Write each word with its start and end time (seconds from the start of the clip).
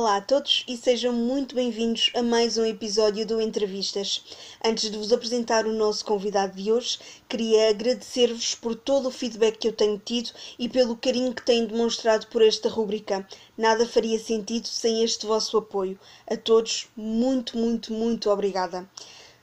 Olá 0.00 0.16
a 0.16 0.20
todos 0.22 0.64
e 0.66 0.78
sejam 0.78 1.12
muito 1.12 1.54
bem-vindos 1.54 2.10
a 2.14 2.22
mais 2.22 2.56
um 2.56 2.64
episódio 2.64 3.26
do 3.26 3.38
Entrevistas. 3.38 4.24
Antes 4.64 4.90
de 4.90 4.96
vos 4.96 5.12
apresentar 5.12 5.66
o 5.66 5.74
nosso 5.74 6.06
convidado 6.06 6.56
de 6.56 6.72
hoje, 6.72 6.98
queria 7.28 7.68
agradecer-vos 7.68 8.54
por 8.54 8.74
todo 8.74 9.08
o 9.08 9.10
feedback 9.10 9.58
que 9.58 9.68
eu 9.68 9.74
tenho 9.74 9.98
tido 9.98 10.30
e 10.58 10.70
pelo 10.70 10.96
carinho 10.96 11.34
que 11.34 11.44
têm 11.44 11.66
demonstrado 11.66 12.28
por 12.28 12.40
esta 12.40 12.66
rubrica. 12.70 13.28
Nada 13.58 13.84
faria 13.84 14.18
sentido 14.18 14.68
sem 14.68 15.04
este 15.04 15.26
vosso 15.26 15.58
apoio. 15.58 16.00
A 16.26 16.34
todos, 16.34 16.88
muito, 16.96 17.58
muito, 17.58 17.92
muito 17.92 18.30
obrigada. 18.30 18.88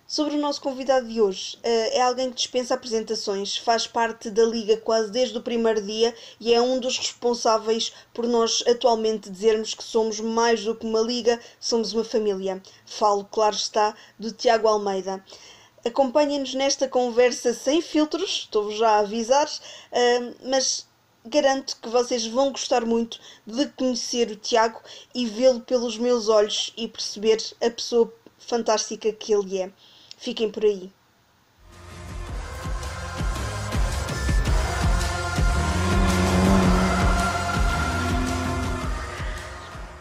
Sobre 0.09 0.35
o 0.35 0.39
nosso 0.39 0.61
convidado 0.61 1.05
de 1.05 1.19
hoje, 1.19 1.59
eh, 1.61 1.97
é 1.97 2.01
alguém 2.01 2.29
que 2.29 2.37
dispensa 2.37 2.73
apresentações, 2.73 3.57
faz 3.57 3.85
parte 3.85 4.29
da 4.29 4.45
Liga 4.45 4.77
quase 4.77 5.11
desde 5.11 5.37
o 5.37 5.41
primeiro 5.41 5.81
dia 5.81 6.15
e 6.39 6.53
é 6.53 6.61
um 6.61 6.79
dos 6.79 6.97
responsáveis 6.97 7.91
por 8.13 8.25
nós 8.25 8.63
atualmente 8.65 9.29
dizermos 9.29 9.73
que 9.73 9.83
somos 9.83 10.21
mais 10.21 10.63
do 10.63 10.73
que 10.73 10.85
uma 10.85 11.01
Liga, 11.01 11.37
somos 11.59 11.91
uma 11.91 12.05
família. 12.05 12.63
Falo, 12.85 13.25
claro 13.25 13.53
está, 13.53 13.93
do 14.17 14.31
Tiago 14.31 14.69
Almeida. 14.69 15.21
Acompanhem-nos 15.85 16.53
nesta 16.53 16.87
conversa 16.87 17.53
sem 17.53 17.81
filtros, 17.81 18.43
estou-vos 18.45 18.77
já 18.77 18.91
a 18.91 18.99
avisar, 18.99 19.49
eh, 19.91 20.33
mas 20.45 20.87
garanto 21.25 21.75
que 21.81 21.89
vocês 21.89 22.25
vão 22.25 22.51
gostar 22.51 22.85
muito 22.85 23.19
de 23.45 23.67
conhecer 23.71 24.31
o 24.31 24.37
Tiago 24.37 24.79
e 25.13 25.25
vê-lo 25.25 25.59
pelos 25.59 25.97
meus 25.97 26.29
olhos 26.29 26.71
e 26.77 26.87
perceber 26.87 27.43
a 27.59 27.69
pessoa 27.69 28.13
fantástica 28.39 29.11
que 29.11 29.33
ele 29.33 29.59
é. 29.59 29.71
Fiquem 30.17 30.51
por 30.51 30.63
aí. 30.63 30.91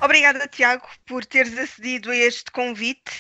Obrigada, 0.07 0.47
Tiago, 0.47 0.89
por 1.05 1.25
teres 1.25 1.59
acedido 1.59 2.11
a 2.11 2.17
este 2.17 2.51
convite. 2.53 3.13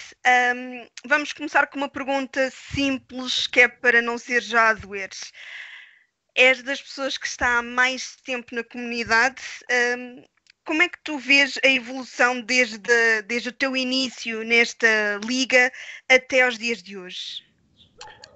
Um, 0.55 0.87
vamos 1.05 1.33
começar 1.33 1.67
com 1.67 1.79
uma 1.79 1.89
pergunta 1.89 2.51
simples, 2.51 3.47
que 3.47 3.63
é 3.63 3.69
para 3.69 4.01
não 4.01 4.17
ser 4.17 4.41
já 4.41 4.69
a 4.69 4.73
doer. 4.73 5.11
És 6.35 6.63
das 6.63 6.81
pessoas 6.81 7.19
que 7.19 7.27
está 7.27 7.59
há 7.59 7.63
mais 7.63 8.17
tempo 8.25 8.55
na 8.55 8.63
comunidade. 8.63 9.43
Um, 9.99 10.25
como 10.67 10.83
é 10.83 10.89
que 10.89 10.99
tu 11.03 11.17
vês 11.17 11.59
a 11.65 11.69
evolução 11.69 12.41
desde, 12.41 13.23
desde 13.27 13.49
o 13.49 13.53
teu 13.53 13.77
início 13.77 14.45
nesta 14.45 14.87
liga 15.25 15.73
até 16.09 16.43
aos 16.43 16.59
dias 16.59 16.83
de 16.83 16.99
hoje? 16.99 17.45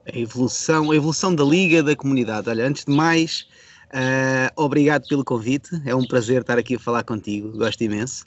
A 0.06 0.16
evolução, 0.16 0.92
a 0.92 0.96
evolução 0.96 1.34
da 1.34 1.44
liga, 1.44 1.82
da 1.82 1.94
comunidade. 1.94 2.48
Olha, 2.48 2.66
antes 2.66 2.84
de 2.84 2.92
mais, 2.92 3.46
uh, 3.92 4.50
obrigado 4.62 5.06
pelo 5.08 5.24
convite. 5.24 5.70
É 5.84 5.94
um 5.94 6.06
prazer 6.06 6.40
estar 6.40 6.56
aqui 6.56 6.76
a 6.76 6.78
falar 6.78 7.02
contigo. 7.02 7.50
Gosto 7.58 7.82
imenso. 7.82 8.24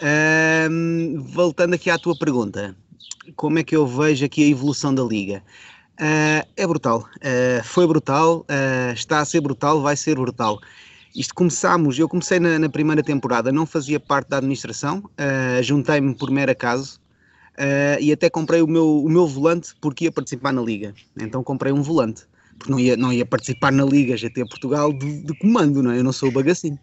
Uh, 0.00 1.20
voltando 1.20 1.74
aqui 1.74 1.90
à 1.90 1.98
tua 1.98 2.18
pergunta, 2.18 2.74
como 3.36 3.58
é 3.58 3.62
que 3.62 3.76
eu 3.76 3.86
vejo 3.86 4.24
aqui 4.24 4.42
a 4.42 4.48
evolução 4.48 4.94
da 4.94 5.02
liga? 5.02 5.42
Uh, 6.00 6.48
é 6.56 6.66
brutal. 6.66 7.06
foi 7.64 7.86
brutal, 7.86 8.46
está 8.94 9.20
a 9.20 9.24
ser 9.24 9.42
brutal, 9.42 9.82
vai 9.82 9.96
ser 9.96 10.14
brutal. 10.14 10.58
Isto 11.18 11.34
começámos, 11.34 11.98
eu 11.98 12.08
comecei 12.08 12.38
na, 12.38 12.60
na, 12.60 12.68
primeira 12.68 13.02
temporada, 13.02 13.50
não 13.50 13.66
fazia 13.66 13.98
parte 13.98 14.28
da 14.28 14.36
administração, 14.36 14.98
uh, 14.98 15.60
juntei-me 15.64 16.14
por 16.14 16.30
mero 16.30 16.52
acaso 16.52 17.00
uh, 17.58 18.00
e 18.00 18.12
até 18.12 18.30
comprei 18.30 18.62
o 18.62 18.68
meu, 18.68 19.02
o 19.02 19.10
meu 19.10 19.26
volante 19.26 19.74
porque 19.80 20.04
ia 20.04 20.12
participar 20.12 20.52
na 20.52 20.62
liga. 20.62 20.94
Então 21.20 21.42
comprei 21.42 21.72
um 21.72 21.82
volante, 21.82 22.22
porque 22.56 22.70
não 22.70 22.78
ia, 22.78 22.96
não 22.96 23.12
ia 23.12 23.26
participar 23.26 23.72
na 23.72 23.84
liga 23.84 24.16
GT 24.16 24.46
Portugal 24.48 24.92
de, 24.92 25.24
de 25.24 25.36
comando, 25.40 25.82
não 25.82 25.90
é? 25.90 25.98
Eu 25.98 26.04
não 26.04 26.12
sou 26.12 26.28
o 26.28 26.32
bagacinho. 26.32 26.78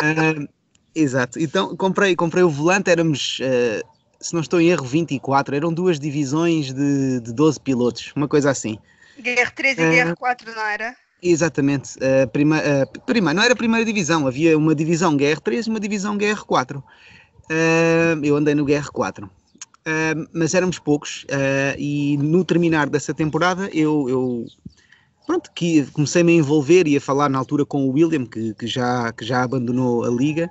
Uh, 0.00 0.48
exato, 0.96 1.38
então 1.38 1.76
comprei, 1.76 2.16
comprei 2.16 2.42
o 2.42 2.48
volante, 2.48 2.90
éramos, 2.90 3.38
se 4.18 4.32
não 4.32 4.40
estou 4.40 4.62
em 4.62 4.70
erro, 4.70 4.86
24, 4.86 5.54
eram 5.54 5.74
duas 5.74 6.00
divisões 6.00 6.72
de, 6.72 7.20
de 7.20 7.34
12 7.34 7.60
pilotos, 7.60 8.14
uma 8.16 8.28
coisa 8.28 8.48
assim. 8.48 8.78
GR3 9.20 9.72
e 9.72 10.14
GR4, 10.14 10.54
não 10.56 10.66
era? 10.66 10.96
Exatamente. 11.22 11.98
A 12.02 12.26
prima, 12.26 12.62
prima, 13.04 13.34
não 13.34 13.42
era 13.42 13.52
a 13.52 13.56
primeira 13.56 13.84
divisão, 13.84 14.26
havia 14.26 14.56
uma 14.56 14.74
divisão 14.74 15.16
GR3 15.16 15.66
e 15.66 15.70
uma 15.70 15.80
divisão 15.80 16.16
GR4. 16.16 16.76
Uh, 16.76 18.24
eu 18.24 18.36
andei 18.36 18.54
no 18.54 18.64
GR4. 18.64 19.24
Uh, 19.24 20.28
mas 20.32 20.54
éramos 20.54 20.78
poucos 20.78 21.24
uh, 21.24 21.78
e 21.78 22.18
no 22.18 22.44
terminar 22.44 22.90
dessa 22.90 23.14
temporada 23.14 23.70
eu, 23.72 24.06
eu 24.08 24.46
pronto, 25.28 25.50
que 25.54 25.84
comecei-me 25.92 26.32
a 26.32 26.36
envolver 26.36 26.88
e 26.88 26.96
a 26.96 27.00
falar 27.00 27.28
na 27.28 27.38
altura 27.38 27.64
com 27.64 27.86
o 27.86 27.92
William, 27.92 28.24
que, 28.24 28.54
que, 28.54 28.66
já, 28.66 29.12
que 29.12 29.24
já 29.24 29.42
abandonou 29.42 30.04
a 30.04 30.08
liga, 30.08 30.50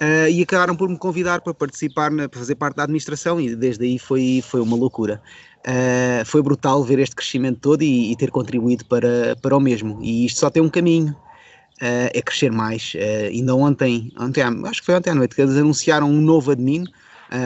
uh, 0.00 0.28
e 0.28 0.42
acabaram 0.42 0.74
por 0.74 0.88
me 0.88 0.98
convidar 0.98 1.40
para 1.40 1.54
participar, 1.54 2.10
na, 2.10 2.28
para 2.28 2.40
fazer 2.40 2.56
parte 2.56 2.76
da 2.76 2.82
administração, 2.82 3.40
e 3.40 3.54
desde 3.54 3.84
aí 3.84 3.96
foi, 3.96 4.42
foi 4.44 4.60
uma 4.60 4.76
loucura. 4.76 5.22
Uh, 5.66 6.24
foi 6.24 6.40
brutal 6.40 6.82
ver 6.84 6.98
este 6.98 7.16
crescimento 7.16 7.60
todo 7.60 7.82
e, 7.82 8.12
e, 8.12 8.16
ter 8.16 8.30
contribuído 8.30 8.84
para, 8.84 9.36
para 9.42 9.56
o 9.56 9.60
mesmo. 9.60 9.98
E 10.02 10.24
isto 10.24 10.40
só 10.40 10.48
tem 10.48 10.62
um 10.62 10.68
caminho, 10.68 11.12
uh, 11.12 12.10
é 12.14 12.22
crescer 12.22 12.52
mais. 12.52 12.94
Uh, 12.94 13.26
ainda 13.28 13.54
ontem, 13.54 14.12
ontem, 14.18 14.42
acho 14.42 14.80
que 14.80 14.86
foi 14.86 14.94
ontem 14.94 15.10
à 15.10 15.14
noite, 15.14 15.34
que 15.34 15.42
eles 15.42 15.56
anunciaram 15.56 16.08
um 16.08 16.20
novo 16.20 16.52
admin, 16.52 16.84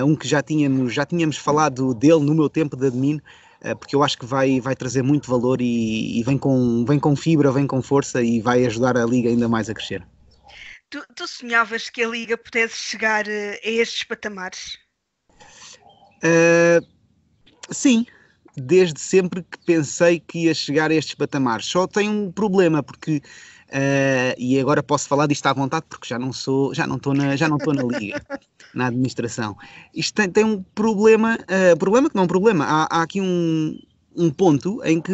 um 0.07 0.15
que 0.15 0.29
já 0.29 0.41
tínhamos, 0.41 0.95
já 0.95 1.05
tínhamos 1.05 1.37
falado 1.37 1.93
dele 1.93 2.21
no 2.21 2.33
meu 2.35 2.49
tempo 2.49 2.77
de 2.77 2.87
admin, 2.87 3.21
porque 3.81 3.97
eu 3.97 4.03
acho 4.05 4.17
que 4.17 4.25
vai, 4.25 4.61
vai 4.61 4.77
trazer 4.77 5.03
muito 5.03 5.29
valor 5.29 5.61
e, 5.61 6.21
e, 6.21 6.23
vem, 6.23 6.39
com, 6.39 6.85
vem 6.85 7.01
com 7.01 7.17
fibra, 7.17 7.51
vem 7.51 7.67
com 7.67 7.83
força 7.83 8.23
e 8.23 8.41
vai 8.41 8.65
ajudar 8.65 8.97
a 8.97 9.05
Liga 9.05 9.29
ainda 9.29 9.49
mais 9.49 9.69
a 9.69 9.75
crescer. 9.75 10.07
Tu, 10.89 11.03
tu 11.17 11.27
sonhavas 11.27 11.91
que 11.91 12.05
a 12.05 12.09
Liga 12.09 12.39
pudesse 12.39 12.77
chegar 12.77 13.25
a 13.29 13.69
estes 13.69 14.05
patamares? 14.05 14.79
Uh, 16.23 16.92
Sim, 17.71 18.07
desde 18.57 19.01
sempre 19.01 19.43
que 19.43 19.59
pensei 19.65 20.21
que 20.21 20.45
ia 20.45 20.55
chegar 20.55 20.91
a 20.91 20.95
estes 20.95 21.15
patamares. 21.15 21.67
Só 21.67 21.87
tem 21.87 22.09
um 22.09 22.31
problema, 22.31 22.83
porque 22.83 23.17
uh, 23.17 24.35
e 24.37 24.59
agora 24.61 24.83
posso 24.83 25.09
falar 25.09 25.27
disto 25.27 25.47
à 25.47 25.53
vontade 25.53 25.87
porque 25.89 26.07
já 26.07 26.19
não 26.19 26.33
sou, 26.33 26.75
já 26.75 26.87
não 26.87 26.97
estou 26.97 27.15
na, 27.15 27.37
já 27.37 27.49
não 27.49 27.57
estou 27.57 27.75
na 27.75 27.83
liga, 27.83 28.23
na 28.75 28.87
administração. 28.87 29.57
Isto 29.95 30.15
tem, 30.15 30.31
tem 30.31 30.45
um 30.45 30.63
problema, 30.75 31.39
uh, 31.43 31.77
problema 31.79 32.09
que 32.09 32.15
não 32.15 32.23
é 32.23 32.25
um 32.25 32.29
problema. 32.29 32.65
Há, 32.65 32.99
há 32.99 33.03
aqui 33.03 33.21
um, 33.21 33.79
um 34.17 34.31
ponto 34.31 34.83
em 34.85 35.01
que 35.01 35.13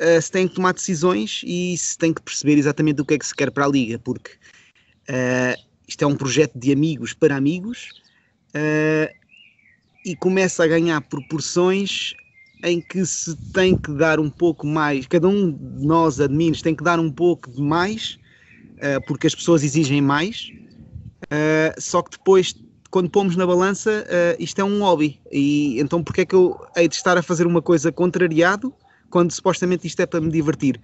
uh, 0.00 0.22
se 0.22 0.30
tem 0.30 0.46
que 0.46 0.54
tomar 0.54 0.74
decisões 0.74 1.42
e 1.44 1.76
se 1.76 1.96
tem 1.96 2.12
que 2.12 2.22
perceber 2.22 2.58
exatamente 2.58 3.00
o 3.00 3.04
que 3.04 3.14
é 3.14 3.18
que 3.18 3.26
se 3.26 3.34
quer 3.34 3.50
para 3.50 3.64
a 3.64 3.68
liga, 3.68 3.98
porque 3.98 4.32
isto 5.88 6.04
é 6.04 6.06
um 6.06 6.14
projeto 6.14 6.56
de 6.56 6.72
amigos 6.72 7.12
para 7.12 7.34
amigos. 7.34 7.88
Uh, 8.54 9.19
e 10.04 10.16
começa 10.16 10.64
a 10.64 10.66
ganhar 10.66 11.00
proporções 11.02 12.14
em 12.62 12.80
que 12.80 13.04
se 13.06 13.36
tem 13.52 13.74
que 13.74 13.92
dar 13.92 14.20
um 14.20 14.30
pouco 14.30 14.66
mais, 14.66 15.06
cada 15.06 15.28
um 15.28 15.50
de 15.50 15.86
nós 15.86 16.20
admins 16.20 16.60
tem 16.60 16.74
que 16.74 16.84
dar 16.84 16.98
um 17.00 17.10
pouco 17.10 17.50
de 17.50 17.60
mais, 17.60 18.18
uh, 18.76 19.00
porque 19.06 19.26
as 19.26 19.34
pessoas 19.34 19.62
exigem 19.62 20.00
mais, 20.00 20.50
uh, 21.24 21.80
só 21.80 22.02
que 22.02 22.10
depois, 22.10 22.54
quando 22.90 23.10
pomos 23.10 23.36
na 23.36 23.46
balança, 23.46 24.04
uh, 24.06 24.42
isto 24.42 24.60
é 24.60 24.64
um 24.64 24.80
hobby, 24.80 25.20
e 25.32 25.80
então 25.80 26.02
porque 26.02 26.22
é 26.22 26.26
que 26.26 26.34
eu 26.34 26.58
hei 26.76 26.88
de 26.88 26.94
estar 26.94 27.16
a 27.16 27.22
fazer 27.22 27.46
uma 27.46 27.62
coisa 27.62 27.90
contrariado, 27.90 28.74
quando 29.08 29.32
supostamente 29.32 29.86
isto 29.86 30.00
é 30.00 30.06
para 30.06 30.20
me 30.20 30.30
divertir? 30.30 30.80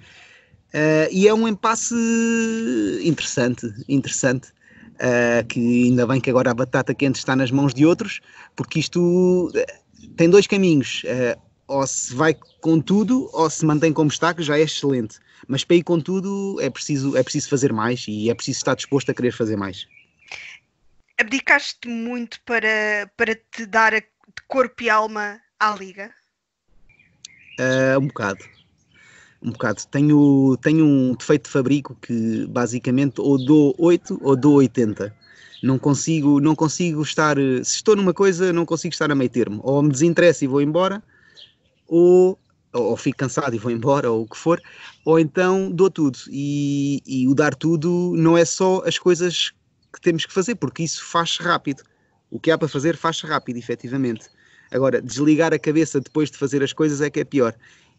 e 1.11 1.27
é 1.27 1.33
um 1.33 1.49
impasse 1.49 1.95
interessante, 3.03 3.67
interessante 3.89 4.53
uh, 4.97 5.47
que 5.47 5.85
ainda 5.85 6.07
bem 6.07 6.21
que 6.21 6.31
agora 6.31 6.51
a 6.51 6.55
batata 6.55 6.95
quente 6.95 7.17
está 7.17 7.37
nas 7.37 7.51
mãos 7.51 7.73
de 7.73 7.87
outros, 7.87 8.21
porque 8.55 8.79
isto 8.79 9.51
eh, 9.55 9.81
tem 10.17 10.29
dois 10.29 10.47
caminhos. 10.47 11.03
Uh, 11.05 11.41
ou 11.69 11.85
se 11.85 12.15
vai 12.15 12.33
com 12.61 12.81
tudo, 12.81 13.29
ou 13.33 13.51
se 13.51 13.65
mantém 13.65 13.93
como 13.93 14.09
está, 14.09 14.33
que 14.33 14.43
já 14.43 14.57
é 14.57 14.63
excelente. 14.63 15.19
Mas 15.49 15.65
para 15.65 15.77
ir 15.77 15.83
com 15.83 16.01
tudo 16.01 16.59
é 16.61 16.71
preciso, 16.71 17.17
é 17.17 17.23
preciso 17.23 17.49
fazer 17.49 17.73
mais 17.73 18.05
e 18.07 18.31
é 18.31 18.35
preciso 18.35 18.59
estar 18.59 18.77
disposto 18.77 19.11
a 19.11 19.15
querer 19.15 19.33
fazer 19.33 19.57
mais. 19.57 19.87
Abdicaste 21.19 21.89
muito 21.89 22.41
para, 22.45 23.11
para 23.17 23.35
te 23.35 23.67
dar 23.67 23.93
corpo 24.47 24.83
e 24.83 24.91
alma 24.91 25.41
à 25.59 25.75
liga? 25.75 26.11
Uh, 27.59 27.99
um 27.99 28.07
bocado 28.07 28.45
um 29.47 29.53
bocado. 29.53 29.83
Tenho, 29.91 30.57
tenho 30.61 30.85
um 30.85 31.15
defeito 31.15 31.45
de 31.45 31.51
fabrico 31.51 31.97
que 32.03 32.47
basicamente 32.49 33.21
ou 33.21 33.43
dou 33.43 33.75
8 33.79 34.19
ou 34.21 34.37
dou 34.37 34.55
80. 34.57 35.15
Não 35.63 35.79
consigo, 35.79 36.41
não 36.41 36.55
consigo 36.55 37.01
estar. 37.03 37.37
Se 37.37 37.77
estou 37.77 37.95
numa 37.95 38.13
coisa, 38.13 38.53
não 38.53 38.67
consigo 38.67 38.93
estar 38.93 39.11
a 39.11 39.15
meio 39.15 39.31
termo. 39.31 39.61
Ou 39.63 39.83
me 39.83 39.91
desinteresso 39.91 40.45
e 40.45 40.49
vou 40.49 40.61
embora, 40.61 41.03
ou, 41.87 42.39
ou 42.73 42.97
fico 42.97 43.19
cansado 43.19 43.55
e 43.55 43.59
vou 43.59 43.71
embora, 43.71 44.11
ou 44.11 44.23
o 44.23 44.29
que 44.29 44.37
for, 44.37 44.61
ou 45.05 45.19
então 45.19 45.71
dou 45.71 45.89
tudo. 45.89 46.19
E, 46.29 47.01
e 47.07 47.29
o 47.29 47.35
dar 47.35 47.55
tudo 47.55 48.13
não 48.17 48.37
é 48.37 48.45
só 48.45 48.83
as 48.85 48.99
coisas 48.99 49.53
que 49.93 50.01
temos 50.01 50.27
que 50.27 50.33
fazer, 50.33 50.57
porque 50.57 50.83
isso 50.83 51.05
faz 51.05 51.39
rápido. 51.39 51.83
O 52.31 52.41
que 52.41 52.51
há 52.51 52.59
para 52.59 52.69
fazer 52.69 52.97
faz 52.97 53.21
rápido, 53.21 53.57
efetivamente. 53.57 54.27
Agora, 54.71 55.01
desligar 55.01 55.55
a 55.55 55.59
cabeça 55.59 56.01
depois 56.01 56.29
de 56.29 56.37
fazer 56.37 56.63
as 56.63 56.73
coisas 56.73 57.01
é 57.01 57.09
que 57.09 57.21
é 57.21 57.25
pior 57.25 57.55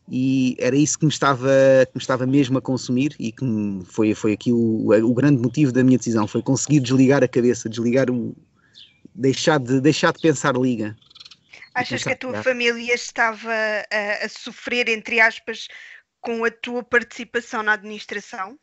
e 0.10 0.56
era 0.60 0.76
isso 0.76 0.98
que 0.98 1.06
me 1.06 1.12
estava, 1.12 1.50
que 1.86 1.92
me 1.96 2.02
estava 2.02 2.26
mesmo 2.26 2.58
a 2.58 2.62
consumir 2.62 3.16
e 3.20 3.32
que 3.32 3.46
foi, 3.86 4.14
foi 4.14 4.34
aqui 4.34 4.54
o, 4.54 4.90
o 4.90 5.14
grande 5.14 5.42
motivo 5.42 5.72
da 5.72 5.84
minha 5.84 5.98
decisão, 5.98 6.28
foi 6.28 6.42
conseguir 6.42 6.80
desligar 6.80 7.24
a 7.24 7.28
cabeça, 7.28 7.68
desligar 7.68 8.10
o, 8.10 8.36
deixar 9.14 9.60
de, 9.60 9.82
deixar 9.82 10.14
de 10.14 10.22
pensar 10.22 10.56
liga. 10.56 10.96
Achas 11.74 12.04
que 12.04 12.12
a 12.12 12.16
tua 12.16 12.42
família 12.42 12.96
estava 12.96 13.52
a, 13.52 14.26
a, 14.26 14.30
sofrer, 14.30 14.88
entre 14.90 15.20
aspas, 15.20 15.68
com 16.22 16.46
a 16.46 16.50
tua 16.50 16.84
participação 16.84 17.62
na 17.62 17.74
administração? 17.74 18.58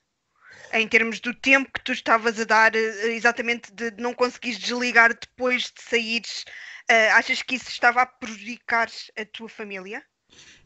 Em 0.72 0.88
termos 0.88 1.20
do 1.20 1.34
tempo 1.34 1.70
que 1.72 1.84
tu 1.84 1.92
estavas 1.92 2.40
a 2.40 2.44
dar, 2.44 2.74
eh, 2.74 3.14
exatamente 3.14 3.72
de 3.72 3.92
não 3.92 4.14
conseguires 4.14 4.58
desligar 4.58 5.10
depois 5.14 5.64
de 5.64 5.82
saíres, 5.82 6.44
uh, 6.90 7.12
achas 7.12 7.42
que 7.42 7.54
isso 7.54 7.68
estava 7.68 8.02
a 8.02 8.06
prejudicar 8.06 8.88
a 9.16 9.24
tua 9.26 9.48
família? 9.48 10.02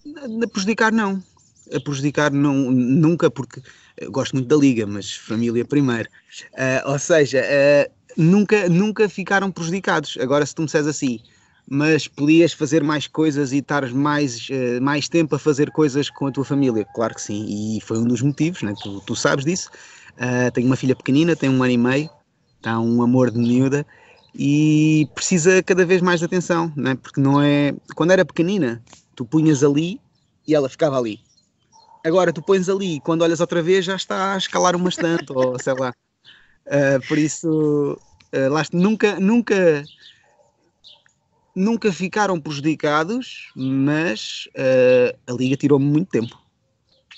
A 0.07 0.49
prejudicar 0.49 0.93
não. 0.93 1.23
A 1.75 1.81
prejudicar 1.81 2.33
não, 2.33 2.71
nunca, 2.71 3.31
porque 3.31 3.61
gosto 4.11 4.35
muito 4.35 4.49
da 4.49 4.57
liga, 4.57 4.87
mas 4.87 5.13
família 5.13 5.65
primeiro. 5.65 6.09
Uh, 6.55 6.91
ou 6.91 6.99
seja, 6.99 7.43
uh, 7.43 7.93
nunca, 8.17 8.69
nunca 8.69 9.09
ficaram 9.09 9.51
prejudicados. 9.51 10.17
Agora, 10.21 10.47
se 10.47 10.55
tu 10.55 10.63
me 10.63 10.67
disseres 10.67 10.87
assim, 10.87 11.21
mas 11.69 12.09
podias 12.09 12.53
fazer 12.53 12.83
mais 12.83 13.07
coisas 13.07 13.53
e 13.53 13.59
estar 13.59 13.89
mais, 13.91 14.49
uh, 14.49 14.81
mais 14.81 15.09
tempo 15.09 15.35
a 15.35 15.39
fazer 15.39 15.71
coisas 15.71 16.09
com 16.09 16.27
a 16.27 16.33
tua 16.33 16.45
família. 16.45 16.87
Claro 16.95 17.15
que 17.15 17.23
sim, 17.23 17.77
e 17.77 17.81
foi 17.83 17.99
um 17.99 18.07
dos 18.07 18.23
motivos, 18.23 18.63
né? 18.63 18.73
tu, 18.83 19.01
tu 19.01 19.15
sabes 19.15 19.45
disso. 19.45 19.71
Tenho 20.53 20.67
uma 20.67 20.75
filha 20.75 20.97
pequenina, 20.97 21.37
tem 21.37 21.49
um 21.49 21.63
ano 21.63 21.73
e 21.73 21.79
meio, 21.79 22.11
está 22.57 22.81
um 22.81 23.03
amor 23.03 23.31
de 23.31 23.39
miúda 23.39 23.87
e 24.35 25.09
precisa 25.15 25.63
cada 25.63 25.85
vez 25.85 26.01
mais 26.01 26.21
de 26.21 26.27
atenção, 26.27 26.73
né? 26.77 26.95
porque 26.95 27.21
não 27.21 27.41
é. 27.41 27.75
Quando 27.95 28.13
era 28.13 28.25
pequenina, 28.25 28.83
tu 29.15 29.25
punhas 29.25 29.65
ali 29.65 30.01
e 30.47 30.55
ela 30.55 30.69
ficava 30.69 30.99
ali. 30.99 31.21
Agora 32.05 32.33
tu 32.33 32.41
pões 32.41 32.69
ali 32.69 32.97
e 32.97 33.01
quando 33.01 33.23
olhas 33.23 33.41
outra 33.41 33.63
vez 33.63 33.85
já 33.85 33.97
está 33.97 34.35
a 34.35 34.39
escalar 34.39 34.77
uma 34.77 34.89
estante, 34.89 35.33
ou 35.33 35.59
sei 35.59 35.75
lá. 35.75 35.93
Uh, 36.67 37.07
por 37.09 37.19
isso, 37.19 37.99
uh, 38.35 38.53
lá, 38.53 38.63
nunca, 38.73 39.19
nunca 39.19 39.85
nunca 41.59 41.93
ficaram 41.93 42.41
prejudicados, 42.41 43.51
mas 43.57 44.49
uh, 44.55 45.19
a 45.27 45.33
Liga 45.33 45.57
tirou-me 45.57 45.85
muito 45.85 46.09
tempo. 46.09 46.39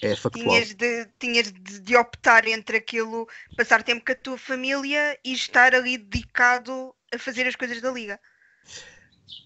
É 0.02 0.16
factual. 0.16 0.48
Tinhas, 0.48 0.74
de, 0.74 1.06
tinhas 1.18 1.52
de, 1.52 1.80
de, 1.80 1.96
optar 1.96 2.46
entre 2.48 2.78
aquilo, 2.78 3.28
passar 3.56 3.82
tempo 3.82 4.04
com 4.04 4.12
a 4.12 4.14
tua 4.14 4.38
família 4.38 5.18
e 5.24 5.32
estar 5.32 5.74
ali 5.74 5.98
dedicado 5.98 6.94
a 7.12 7.18
fazer 7.18 7.46
as 7.46 7.54
coisas 7.54 7.80
da 7.80 7.90
Liga. 7.90 8.18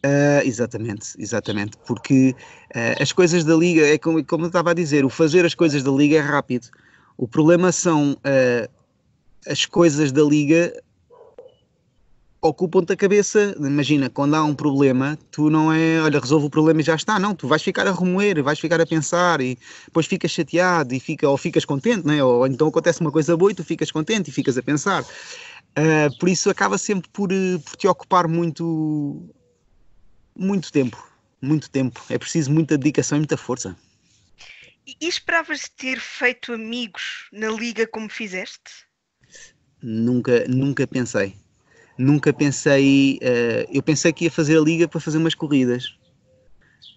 Uh, 0.05 0.47
exatamente, 0.47 1.09
exatamente, 1.19 1.77
porque 1.87 2.35
uh, 2.75 3.03
as 3.03 3.13
coisas 3.13 3.43
da 3.43 3.55
Liga, 3.55 3.87
é 3.87 3.99
como, 3.99 4.25
como 4.25 4.45
eu 4.45 4.49
estava 4.49 4.71
a 4.71 4.75
dizer, 4.75 5.05
o 5.05 5.11
fazer 5.11 5.45
as 5.45 5.55
coisas 5.55 5.83
da 5.83 5.91
Liga 5.91 6.19
é 6.19 6.21
rápido. 6.21 6.69
O 7.17 7.29
problema 7.29 7.71
são 7.71 8.17
as 9.47 9.67
coisas 9.67 10.11
da 10.11 10.23
Liga 10.23 10.75
ocupam-te 12.45 12.93
a 12.93 12.97
cabeça. 12.97 13.55
Imagina, 13.59 14.11
quando 14.11 14.35
há 14.35 14.45
um 14.45 14.55
problema, 14.55 15.19
tu 15.31 15.49
não 15.49 15.73
é, 15.73 16.01
olha, 16.03 16.21
resolve 16.21 16.47
o 16.47 16.51
problema 16.51 16.81
e 16.81 16.85
já 16.85 16.95
está. 16.95 17.19
Não, 17.19 17.35
tu 17.35 17.49
vais 17.49 17.63
ficar 17.63 17.87
a 17.87 17.93
remoer, 17.93 18.43
vais 18.43 18.61
ficar 18.61 18.81
a 18.81 18.87
pensar 18.87 19.41
e 19.41 19.59
depois 19.87 20.07
ficas 20.07 20.31
chateado 20.31 20.95
e 20.95 21.01
fica, 21.01 21.29
ou 21.29 21.39
ficas 21.39 21.65
contente, 21.65 22.07
né? 22.07 22.23
ou 22.23 22.47
então 22.47 22.69
acontece 22.69 23.01
uma 23.01 23.11
coisa 23.11 23.35
boa 23.37 23.51
e 23.51 23.55
tu 23.55 23.65
ficas 23.65 23.91
contente 23.91 24.29
e 24.29 24.33
ficas 24.33 24.59
a 24.59 24.63
pensar. 24.63 25.03
Uh, 25.03 26.17
por 26.21 26.29
isso 26.29 26.51
acaba 26.51 26.77
sempre 26.79 27.11
por, 27.11 27.33
eh, 27.33 27.59
por 27.65 27.77
te 27.77 27.89
ocupar 27.89 28.29
muito, 28.29 29.29
muito 30.37 30.71
tempo. 30.71 31.03
Muito 31.41 31.69
tempo. 31.71 32.01
É 32.11 32.19
preciso 32.19 32.53
muita 32.53 32.77
dedicação 32.77 33.17
e 33.17 33.21
muita 33.21 33.37
força. 33.37 33.77
E 34.87 35.09
esperavas 35.09 35.69
ter 35.69 35.99
feito 35.99 36.53
amigos 36.53 37.27
na 37.33 37.49
liga 37.49 37.87
como 37.87 38.09
fizeste? 38.09 38.85
Nunca, 39.83 40.47
nunca 40.47 40.87
pensei 40.87 41.35
nunca 41.99 42.33
pensei. 42.33 43.19
Uh, 43.23 43.71
eu 43.73 43.83
pensei 43.83 44.13
que 44.13 44.25
ia 44.25 44.31
fazer 44.31 44.59
a 44.59 44.61
liga 44.61 44.89
para 44.89 45.01
fazer 45.01 45.19
umas 45.19 45.35
corridas. 45.35 45.97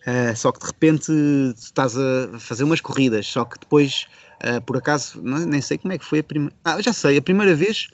Uh, 0.08 0.36
só 0.36 0.52
que 0.52 0.60
de 0.60 0.66
repente 0.68 1.12
estás 1.58 1.98
a 1.98 2.40
fazer 2.40 2.64
umas 2.64 2.80
corridas, 2.80 3.28
só 3.28 3.44
que 3.44 3.60
depois, 3.60 4.08
uh, 4.42 4.62
por 4.62 4.78
acaso, 4.78 5.22
não, 5.22 5.40
nem 5.40 5.60
sei 5.60 5.78
como 5.78 5.94
é 5.94 5.98
que 5.98 6.06
foi 6.06 6.20
a 6.20 6.24
primeira. 6.24 6.56
Ah, 6.64 6.82
já 6.82 6.94
sei, 6.94 7.18
a 7.18 7.22
primeira 7.22 7.54
vez 7.54 7.90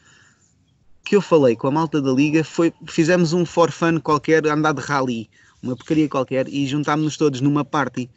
que 1.03 1.15
eu 1.15 1.21
falei 1.21 1.55
com 1.55 1.67
a 1.67 1.71
malta 1.71 2.01
da 2.01 2.11
liga 2.11 2.43
foi. 2.43 2.71
Fizemos 2.87 3.33
um 3.33 3.45
for 3.45 3.71
fun 3.71 3.99
qualquer, 3.99 4.45
andar 4.47 4.73
de 4.73 4.81
rally, 4.81 5.29
uma 5.61 5.75
porcaria 5.75 6.07
qualquer, 6.07 6.47
e 6.47 6.67
juntámos-nos 6.67 7.17
todos 7.17 7.41
numa 7.41 7.65
party. 7.65 8.09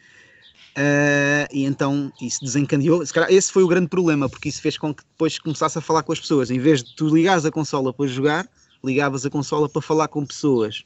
Uh, 0.77 1.49
e 1.51 1.65
então 1.65 2.13
isso 2.21 2.45
desencadeou. 2.45 3.03
esse 3.31 3.51
foi 3.51 3.63
o 3.63 3.67
grande 3.67 3.89
problema, 3.89 4.29
porque 4.29 4.51
isso 4.51 4.61
fez 4.61 4.77
com 4.77 4.95
que 4.95 5.03
depois 5.03 5.39
começasse 5.39 5.79
a 5.79 5.81
falar 5.81 6.03
com 6.03 6.13
as 6.13 6.21
pessoas. 6.21 6.51
Em 6.51 6.59
vez 6.59 6.85
de 6.85 6.95
tu 6.95 7.09
ligares 7.09 7.47
a 7.47 7.51
consola 7.51 7.95
para 7.95 8.07
jogar, 8.07 8.47
ligavas 8.87 9.27
a 9.27 9.31
consola 9.31 9.69
para 9.69 9.83
falar 9.83 10.09
com 10.09 10.25
pessoas. 10.25 10.85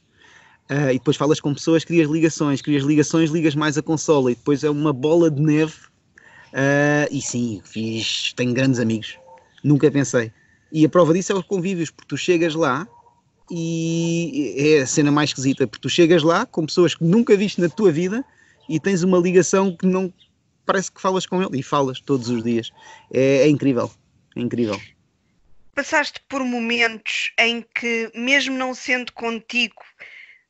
Uh, 0.69 0.91
e 0.91 0.93
depois 0.93 1.17
falas 1.17 1.39
com 1.39 1.53
pessoas, 1.53 1.83
crias 1.83 2.09
ligações, 2.09 2.61
crias 2.61 2.83
ligações, 2.83 3.29
ligas 3.29 3.55
mais 3.55 3.77
a 3.77 3.81
consola 3.81 4.31
e 4.31 4.35
depois 4.35 4.63
é 4.63 4.69
uma 4.69 4.93
bola 4.93 5.29
de 5.29 5.41
neve. 5.41 5.73
Uh, 6.53 7.07
e 7.11 7.21
sim, 7.21 7.61
fiz, 7.63 8.33
tenho 8.33 8.53
grandes 8.53 8.79
amigos, 8.79 9.17
nunca 9.63 9.91
pensei. 9.91 10.31
E 10.71 10.85
a 10.85 10.89
prova 10.89 11.13
disso 11.13 11.33
é 11.33 11.35
os 11.35 11.43
convívios, 11.43 11.89
porque 11.89 12.07
tu 12.07 12.17
chegas 12.17 12.55
lá 12.55 12.87
e 13.49 14.55
é 14.57 14.81
a 14.81 14.87
cena 14.87 15.11
mais 15.11 15.31
esquisita, 15.31 15.67
porque 15.67 15.81
tu 15.81 15.89
chegas 15.89 16.23
lá 16.23 16.45
com 16.45 16.65
pessoas 16.65 16.95
que 16.95 17.03
nunca 17.03 17.35
viste 17.35 17.59
na 17.59 17.67
tua 17.67 17.91
vida 17.91 18.23
e 18.69 18.79
tens 18.79 19.03
uma 19.03 19.17
ligação 19.17 19.75
que 19.75 19.85
não 19.85 20.13
parece 20.65 20.89
que 20.89 21.01
falas 21.01 21.25
com 21.25 21.41
ele 21.41 21.59
e 21.59 21.63
falas 21.63 21.99
todos 21.99 22.29
os 22.29 22.41
dias. 22.43 22.71
É, 23.11 23.39
é 23.39 23.49
incrível, 23.49 23.91
é 24.37 24.39
incrível 24.39 24.79
passaste 25.75 26.19
por 26.27 26.43
momentos 26.43 27.31
em 27.37 27.61
que, 27.61 28.11
mesmo 28.15 28.57
não 28.57 28.73
sendo 28.73 29.11
contigo, 29.13 29.81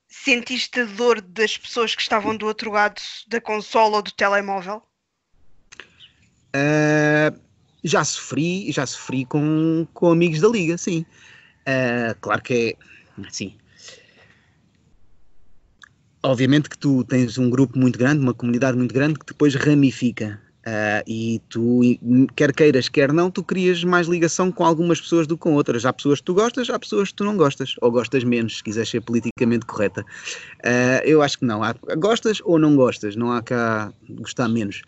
sentiste 0.07 0.81
a 0.81 0.85
dor 0.85 1.21
das 1.21 1.57
pessoas 1.57 1.95
que 1.95 2.01
estavam 2.01 2.35
do 2.35 2.45
outro 2.45 2.71
lado 2.71 3.01
da 3.27 3.39
consola 3.39 3.97
ou 3.97 4.01
do 4.01 4.11
telemóvel? 4.11 4.83
Uh, 6.55 7.39
já 7.83 8.03
sofri, 8.03 8.71
já 8.71 8.85
sofri 8.85 9.25
com, 9.25 9.87
com 9.93 10.11
amigos 10.11 10.41
da 10.41 10.49
liga, 10.49 10.77
sim. 10.77 11.05
Uh, 11.61 12.13
claro 12.19 12.41
que 12.41 12.77
é 13.17 13.25
assim. 13.25 13.57
Obviamente 16.23 16.69
que 16.69 16.77
tu 16.77 17.03
tens 17.03 17.37
um 17.37 17.49
grupo 17.49 17.79
muito 17.79 17.97
grande, 17.97 18.21
uma 18.21 18.33
comunidade 18.33 18.77
muito 18.77 18.93
grande 18.93 19.17
que 19.17 19.25
depois 19.25 19.55
ramifica. 19.55 20.39
Uh, 20.61 21.01
e 21.07 21.41
tu, 21.49 21.81
quer 22.35 22.53
queiras, 22.53 22.87
quer 22.87 23.11
não, 23.11 23.31
tu 23.31 23.43
crias 23.43 23.83
mais 23.83 24.07
ligação 24.07 24.51
com 24.51 24.63
algumas 24.63 25.01
pessoas 25.01 25.25
do 25.25 25.35
que 25.35 25.41
com 25.41 25.55
outras. 25.55 25.85
Há 25.85 25.91
pessoas 25.91 26.19
que 26.19 26.25
tu 26.25 26.35
gostas, 26.35 26.69
há 26.69 26.77
pessoas 26.77 27.09
que 27.09 27.15
tu 27.15 27.23
não 27.23 27.35
gostas, 27.35 27.75
ou 27.81 27.91
gostas 27.91 28.23
menos, 28.23 28.57
se 28.57 28.63
quiseres 28.63 28.89
ser 28.89 29.01
politicamente 29.01 29.65
correta. 29.65 30.01
Uh, 30.59 31.01
eu 31.03 31.21
acho 31.21 31.39
que 31.39 31.45
não. 31.45 31.63
Há, 31.63 31.73
gostas 31.97 32.41
ou 32.43 32.59
não 32.59 32.75
gostas, 32.75 33.15
não 33.15 33.31
há 33.31 33.41
cá 33.41 33.91
gostar 34.09 34.47
menos. 34.47 34.83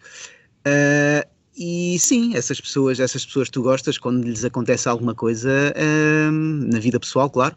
Uh, 0.60 1.28
e 1.58 1.98
sim, 2.00 2.36
essas 2.36 2.62
pessoas, 2.62 3.00
essas 3.00 3.26
pessoas 3.26 3.48
que 3.48 3.54
tu 3.54 3.64
gostas, 3.64 3.98
quando 3.98 4.24
lhes 4.24 4.46
acontece 4.46 4.88
alguma 4.90 5.14
coisa 5.14 5.72
na 6.32 6.80
vida 6.80 7.00
pessoal, 7.00 7.30
claro, 7.30 7.56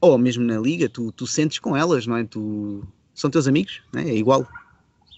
ou 0.00 0.18
mesmo 0.18 0.44
na 0.44 0.58
liga, 0.58 0.88
tu, 0.88 1.12
tu 1.12 1.28
sentes 1.28 1.60
com 1.60 1.76
elas, 1.76 2.08
não 2.08 2.16
é? 2.16 2.24
Tu, 2.24 2.82
são 3.14 3.30
teus 3.30 3.46
amigos, 3.46 3.82
é? 3.94 4.02
é 4.02 4.14
igual. 4.16 4.46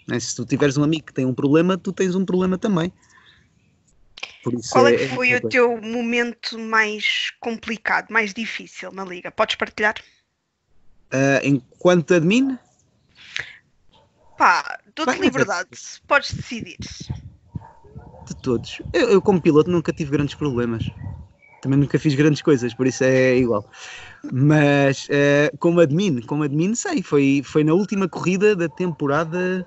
Né? 0.09 0.19
Se 0.19 0.35
tu 0.35 0.47
tiveres 0.47 0.77
um 0.79 0.83
amigo 0.83 1.07
que 1.07 1.13
tem 1.13 1.27
um 1.27 1.35
problema, 1.35 1.77
tu 1.77 1.93
tens 1.93 2.15
um 2.15 2.25
problema 2.25 2.57
também. 2.57 2.93
Qual 4.73 4.87
é, 4.87 4.97
que 4.97 5.05
é 5.05 5.09
foi 5.09 5.31
é 5.31 5.37
o 5.37 5.49
teu 5.49 5.81
momento 5.81 6.59
mais 6.59 7.31
complicado, 7.41 8.11
mais 8.11 8.33
difícil 8.33 8.91
na 8.91 9.05
liga? 9.05 9.31
Podes 9.31 9.57
partilhar? 9.57 9.95
Uh, 11.13 11.45
enquanto 11.45 12.15
admin? 12.15 12.59
Pá, 14.39 14.79
dou-te 14.95 15.21
liberdade, 15.21 15.69
podes 16.07 16.33
decidir. 16.33 16.79
De 18.27 18.37
todos. 18.43 18.81
Eu, 18.93 19.11
eu, 19.11 19.23
como 19.23 19.41
piloto, 19.41 19.71
nunca 19.71 19.93
tive 19.93 20.13
grandes 20.13 20.35
problemas. 20.35 20.89
Também 21.61 21.79
nunca 21.79 21.99
fiz 21.99 22.15
grandes 22.15 22.41
coisas, 22.41 22.73
por 22.73 22.87
isso 22.87 23.05
é 23.05 23.37
igual. 23.37 23.69
Mas 24.33 25.09
uh, 25.09 25.57
como 25.59 25.81
admin, 25.81 26.23
como 26.23 26.45
admin, 26.45 26.75
sei, 26.75 27.03
foi, 27.03 27.43
foi 27.45 27.65
na 27.65 27.75
última 27.75 28.09
corrida 28.09 28.55
da 28.55 28.69
temporada 28.69 29.67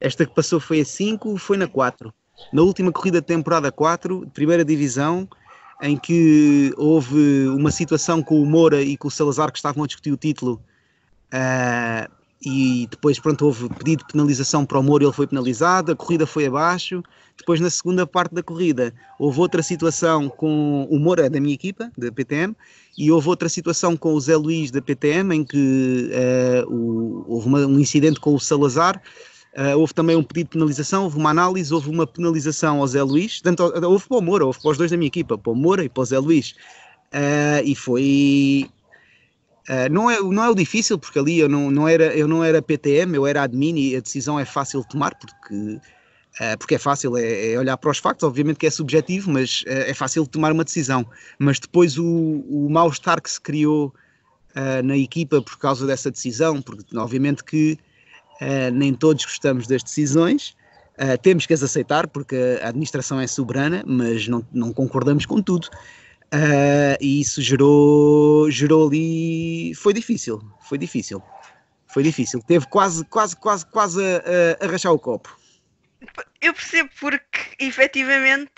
esta 0.00 0.26
que 0.26 0.34
passou 0.34 0.60
foi 0.60 0.80
a 0.80 0.84
5, 0.84 1.36
foi 1.38 1.56
na 1.56 1.66
4. 1.66 2.12
Na 2.52 2.62
última 2.62 2.92
corrida 2.92 3.20
de 3.20 3.26
temporada 3.26 3.70
4, 3.70 4.28
primeira 4.34 4.64
divisão, 4.64 5.28
em 5.82 5.96
que 5.96 6.72
houve 6.76 7.46
uma 7.48 7.70
situação 7.70 8.22
com 8.22 8.40
o 8.40 8.46
Moura 8.46 8.82
e 8.82 8.96
com 8.96 9.08
o 9.08 9.10
Salazar 9.10 9.50
que 9.50 9.58
estavam 9.58 9.84
a 9.84 9.86
discutir 9.86 10.12
o 10.12 10.16
título. 10.16 10.60
Uh, 11.32 12.10
e 12.46 12.86
depois, 12.90 13.18
pronto, 13.18 13.46
houve 13.46 13.68
pedido 13.70 14.00
de 14.00 14.12
penalização 14.12 14.66
para 14.66 14.78
o 14.78 14.82
Moura, 14.82 15.04
ele 15.04 15.12
foi 15.12 15.26
penalizado, 15.26 15.92
a 15.92 15.96
corrida 15.96 16.26
foi 16.26 16.46
abaixo. 16.46 17.02
Depois, 17.36 17.60
na 17.60 17.70
segunda 17.70 18.06
parte 18.06 18.34
da 18.34 18.42
corrida, 18.42 18.92
houve 19.18 19.40
outra 19.40 19.62
situação 19.62 20.28
com 20.28 20.86
o 20.90 20.98
Moura, 20.98 21.30
da 21.30 21.40
minha 21.40 21.54
equipa, 21.54 21.90
da 21.96 22.12
PTM, 22.12 22.54
e 22.96 23.10
houve 23.10 23.28
outra 23.28 23.48
situação 23.48 23.96
com 23.96 24.12
o 24.12 24.20
Zé 24.20 24.36
Luís, 24.36 24.70
da 24.70 24.82
PTM, 24.82 25.34
em 25.34 25.44
que 25.44 26.10
uh, 26.68 26.72
o, 26.72 27.24
houve 27.26 27.48
uma, 27.48 27.66
um 27.66 27.80
incidente 27.80 28.20
com 28.20 28.34
o 28.34 28.40
Salazar. 28.40 29.00
Uh, 29.56 29.78
houve 29.78 29.94
também 29.94 30.16
um 30.16 30.22
pedido 30.22 30.46
de 30.46 30.50
penalização, 30.54 31.04
houve 31.04 31.16
uma 31.16 31.30
análise, 31.30 31.72
houve 31.72 31.88
uma 31.88 32.04
penalização 32.04 32.80
ao 32.80 32.86
Zé 32.88 33.00
Luís, 33.04 33.40
tanto, 33.40 33.62
houve 33.62 34.08
para 34.08 34.16
o 34.16 34.20
Moura, 34.20 34.44
houve 34.44 34.60
para 34.60 34.72
os 34.72 34.78
dois 34.78 34.90
da 34.90 34.96
minha 34.96 35.06
equipa, 35.06 35.38
para 35.38 35.52
o 35.52 35.54
Moura 35.54 35.84
e 35.84 35.88
para 35.88 36.02
o 36.02 36.04
Zé 36.04 36.18
Luís. 36.18 36.56
Uh, 37.12 37.62
e 37.64 37.76
foi. 37.76 38.68
Uh, 39.68 39.88
não, 39.92 40.10
é, 40.10 40.20
não 40.20 40.42
é 40.42 40.50
o 40.50 40.54
difícil, 40.54 40.98
porque 40.98 41.20
ali 41.20 41.38
eu 41.38 41.48
não, 41.48 41.70
não, 41.70 41.86
era, 41.86 42.06
eu 42.16 42.26
não 42.26 42.42
era 42.42 42.60
PTM, 42.60 43.14
eu 43.14 43.26
era 43.26 43.44
admin 43.44 43.76
e 43.78 43.96
a 43.96 44.00
decisão 44.00 44.38
é 44.40 44.44
fácil 44.44 44.80
de 44.80 44.88
tomar, 44.88 45.14
porque, 45.14 45.54
uh, 45.54 46.58
porque 46.58 46.74
é 46.74 46.78
fácil, 46.78 47.16
é, 47.16 47.52
é, 47.52 47.58
olhar 47.58 47.76
para 47.76 47.92
os 47.92 47.98
factos, 47.98 48.24
obviamente 48.24 48.56
que 48.56 48.66
é 48.66 48.70
subjetivo, 48.70 49.30
mas 49.30 49.62
uh, 49.62 49.86
é 49.86 49.94
fácil 49.94 50.24
de 50.24 50.30
tomar 50.30 50.50
uma 50.50 50.64
decisão. 50.64 51.06
Mas 51.38 51.60
depois 51.60 51.96
o, 51.96 52.04
o 52.04 52.68
mal-estar 52.68 53.22
que 53.22 53.30
se 53.30 53.40
criou 53.40 53.94
na 54.84 54.96
equipa 54.96 55.42
por 55.42 55.58
causa 55.58 55.84
dessa 55.84 56.12
decisão, 56.12 56.62
porque 56.62 56.96
obviamente 56.96 57.42
que 57.42 57.76
nem 58.72 58.94
todos 58.94 59.24
gostamos 59.24 59.66
das 59.66 59.82
decisões, 59.82 60.56
temos 61.22 61.46
que 61.46 61.54
as 61.54 61.62
aceitar, 61.62 62.06
porque 62.06 62.58
a 62.62 62.68
administração 62.68 63.20
é 63.20 63.26
soberana, 63.26 63.82
mas 63.86 64.28
não, 64.28 64.46
não 64.52 64.72
concordamos 64.72 65.26
com 65.26 65.42
tudo. 65.42 65.68
Uh, 66.34 66.98
e 67.00 67.20
isso 67.20 67.40
gerou, 67.40 68.50
gerou 68.50 68.88
ali. 68.88 69.72
Foi 69.76 69.92
difícil, 69.92 70.42
foi 70.60 70.78
difícil. 70.78 71.22
Foi 71.86 72.02
difícil. 72.02 72.42
Teve 72.42 72.66
quase, 72.66 73.04
quase, 73.04 73.36
quase, 73.36 73.64
quase 73.66 74.00
a, 74.02 74.64
a, 74.64 74.66
rachar 74.66 74.92
o 74.92 74.98
copo. 74.98 75.38
Eu 76.40 76.52
percebo 76.52 76.90
porque, 76.98 77.40
efetivamente, 77.60 78.50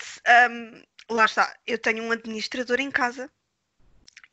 um, 0.49 0.81
lá 1.13 1.25
está, 1.25 1.55
eu 1.67 1.77
tenho 1.77 2.03
um 2.03 2.11
administrador 2.11 2.79
em 2.79 2.89
casa 2.89 3.29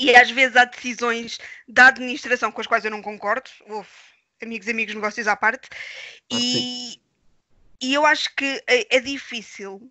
e 0.00 0.16
às 0.16 0.30
vezes 0.30 0.56
há 0.56 0.64
decisões 0.64 1.38
da 1.68 1.88
administração 1.88 2.50
com 2.50 2.62
as 2.62 2.66
quais 2.66 2.84
eu 2.86 2.90
não 2.90 3.02
concordo. 3.02 3.50
Houve 3.68 3.88
amigos, 4.42 4.68
amigos, 4.68 4.94
negócios 4.94 5.26
à 5.26 5.36
parte. 5.36 5.68
Ah, 5.72 5.76
e, 6.30 7.00
e 7.80 7.94
eu 7.94 8.04
acho 8.06 8.34
que 8.34 8.62
é, 8.66 8.96
é 8.96 9.00
difícil 9.00 9.90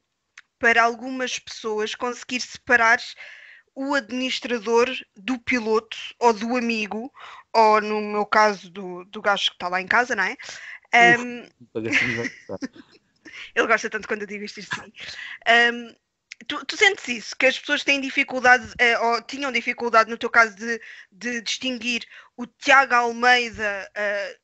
para 0.60 0.84
algumas 0.84 1.40
pessoas 1.40 1.94
conseguir 1.96 2.40
separar 2.40 3.00
o 3.76 3.96
administrador 3.96 4.88
do 5.16 5.40
piloto 5.40 5.98
ou 6.20 6.32
do 6.32 6.56
amigo, 6.56 7.12
ou 7.52 7.82
no 7.82 8.02
meu 8.02 8.26
caso 8.26 8.70
do, 8.70 9.04
do 9.06 9.22
gajo 9.22 9.50
que 9.50 9.56
está 9.56 9.68
lá 9.68 9.82
em 9.82 9.88
casa, 9.88 10.16
não 10.16 10.24
é? 10.24 10.38
Um, 11.20 11.48
ele 13.56 13.68
gosta 13.68 13.90
tanto 13.90 14.08
quando 14.08 14.22
eu 14.22 14.28
digo 14.28 14.44
isto 14.44 14.60
assim. 14.60 14.94
Um, 15.74 15.96
tu, 16.48 16.66
tu, 16.66 16.78
sentes 16.78 17.08
isso, 17.08 17.36
que 17.38 17.46
as 17.46 17.60
pessoas 17.60 17.84
têm 17.84 18.02
dificuldade, 18.02 18.66
uh, 18.66 19.06
ou 19.06 19.22
tinham 19.22 19.52
dificuldade 19.52 20.10
no 20.10 20.18
teu 20.18 20.30
caso 20.30 20.56
de, 20.56 20.80
de 21.12 21.42
distinguir 21.42 22.04
o 22.38 22.46
Tiago 22.46 22.94
Almeida 22.94 23.90
uh, 23.92 24.40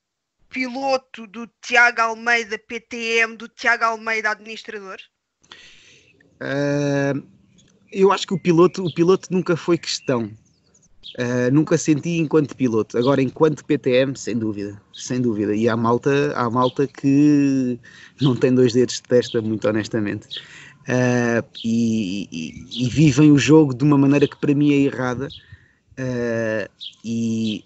piloto 0.49 1.27
do 1.27 1.49
Tiago 1.61 2.01
Almeida 2.01 2.57
PTM 2.57 3.35
do 3.35 3.47
Tiago 3.47 3.85
Almeida 3.85 4.31
administrador? 4.31 4.97
Uh, 6.41 7.21
eu 7.91 8.11
acho 8.11 8.27
que 8.27 8.33
o 8.33 8.41
piloto, 8.41 8.83
o 8.85 8.93
piloto 8.93 9.27
nunca 9.31 9.55
foi 9.55 9.77
questão. 9.77 10.31
Nunca 11.51 11.77
senti 11.77 12.17
enquanto 12.17 12.55
piloto. 12.55 12.97
Agora, 12.97 13.21
enquanto 13.21 13.65
PTM, 13.65 14.15
sem 14.15 14.37
dúvida, 14.37 14.79
sem 14.93 15.19
dúvida. 15.19 15.53
E 15.53 15.67
há 15.67 15.75
malta, 15.75 16.31
há 16.33 16.49
malta 16.49 16.87
que 16.87 17.77
não 18.21 18.35
tem 18.35 18.53
dois 18.53 18.71
dedos 18.71 18.95
de 18.95 19.01
testa, 19.01 19.41
muito 19.41 19.67
honestamente. 19.67 20.27
Uh, 20.89 21.45
e, 21.63 22.27
e, 22.31 22.83
e, 22.83 22.89
vivem 22.89 23.31
o 23.31 23.37
jogo 23.37 23.75
de 23.75 23.83
uma 23.83 23.95
maneira 23.95 24.27
que 24.27 24.35
para 24.37 24.55
mim 24.55 24.73
é 24.73 24.77
errada. 24.77 25.27
Uh, 25.99 26.67
e 27.05 27.63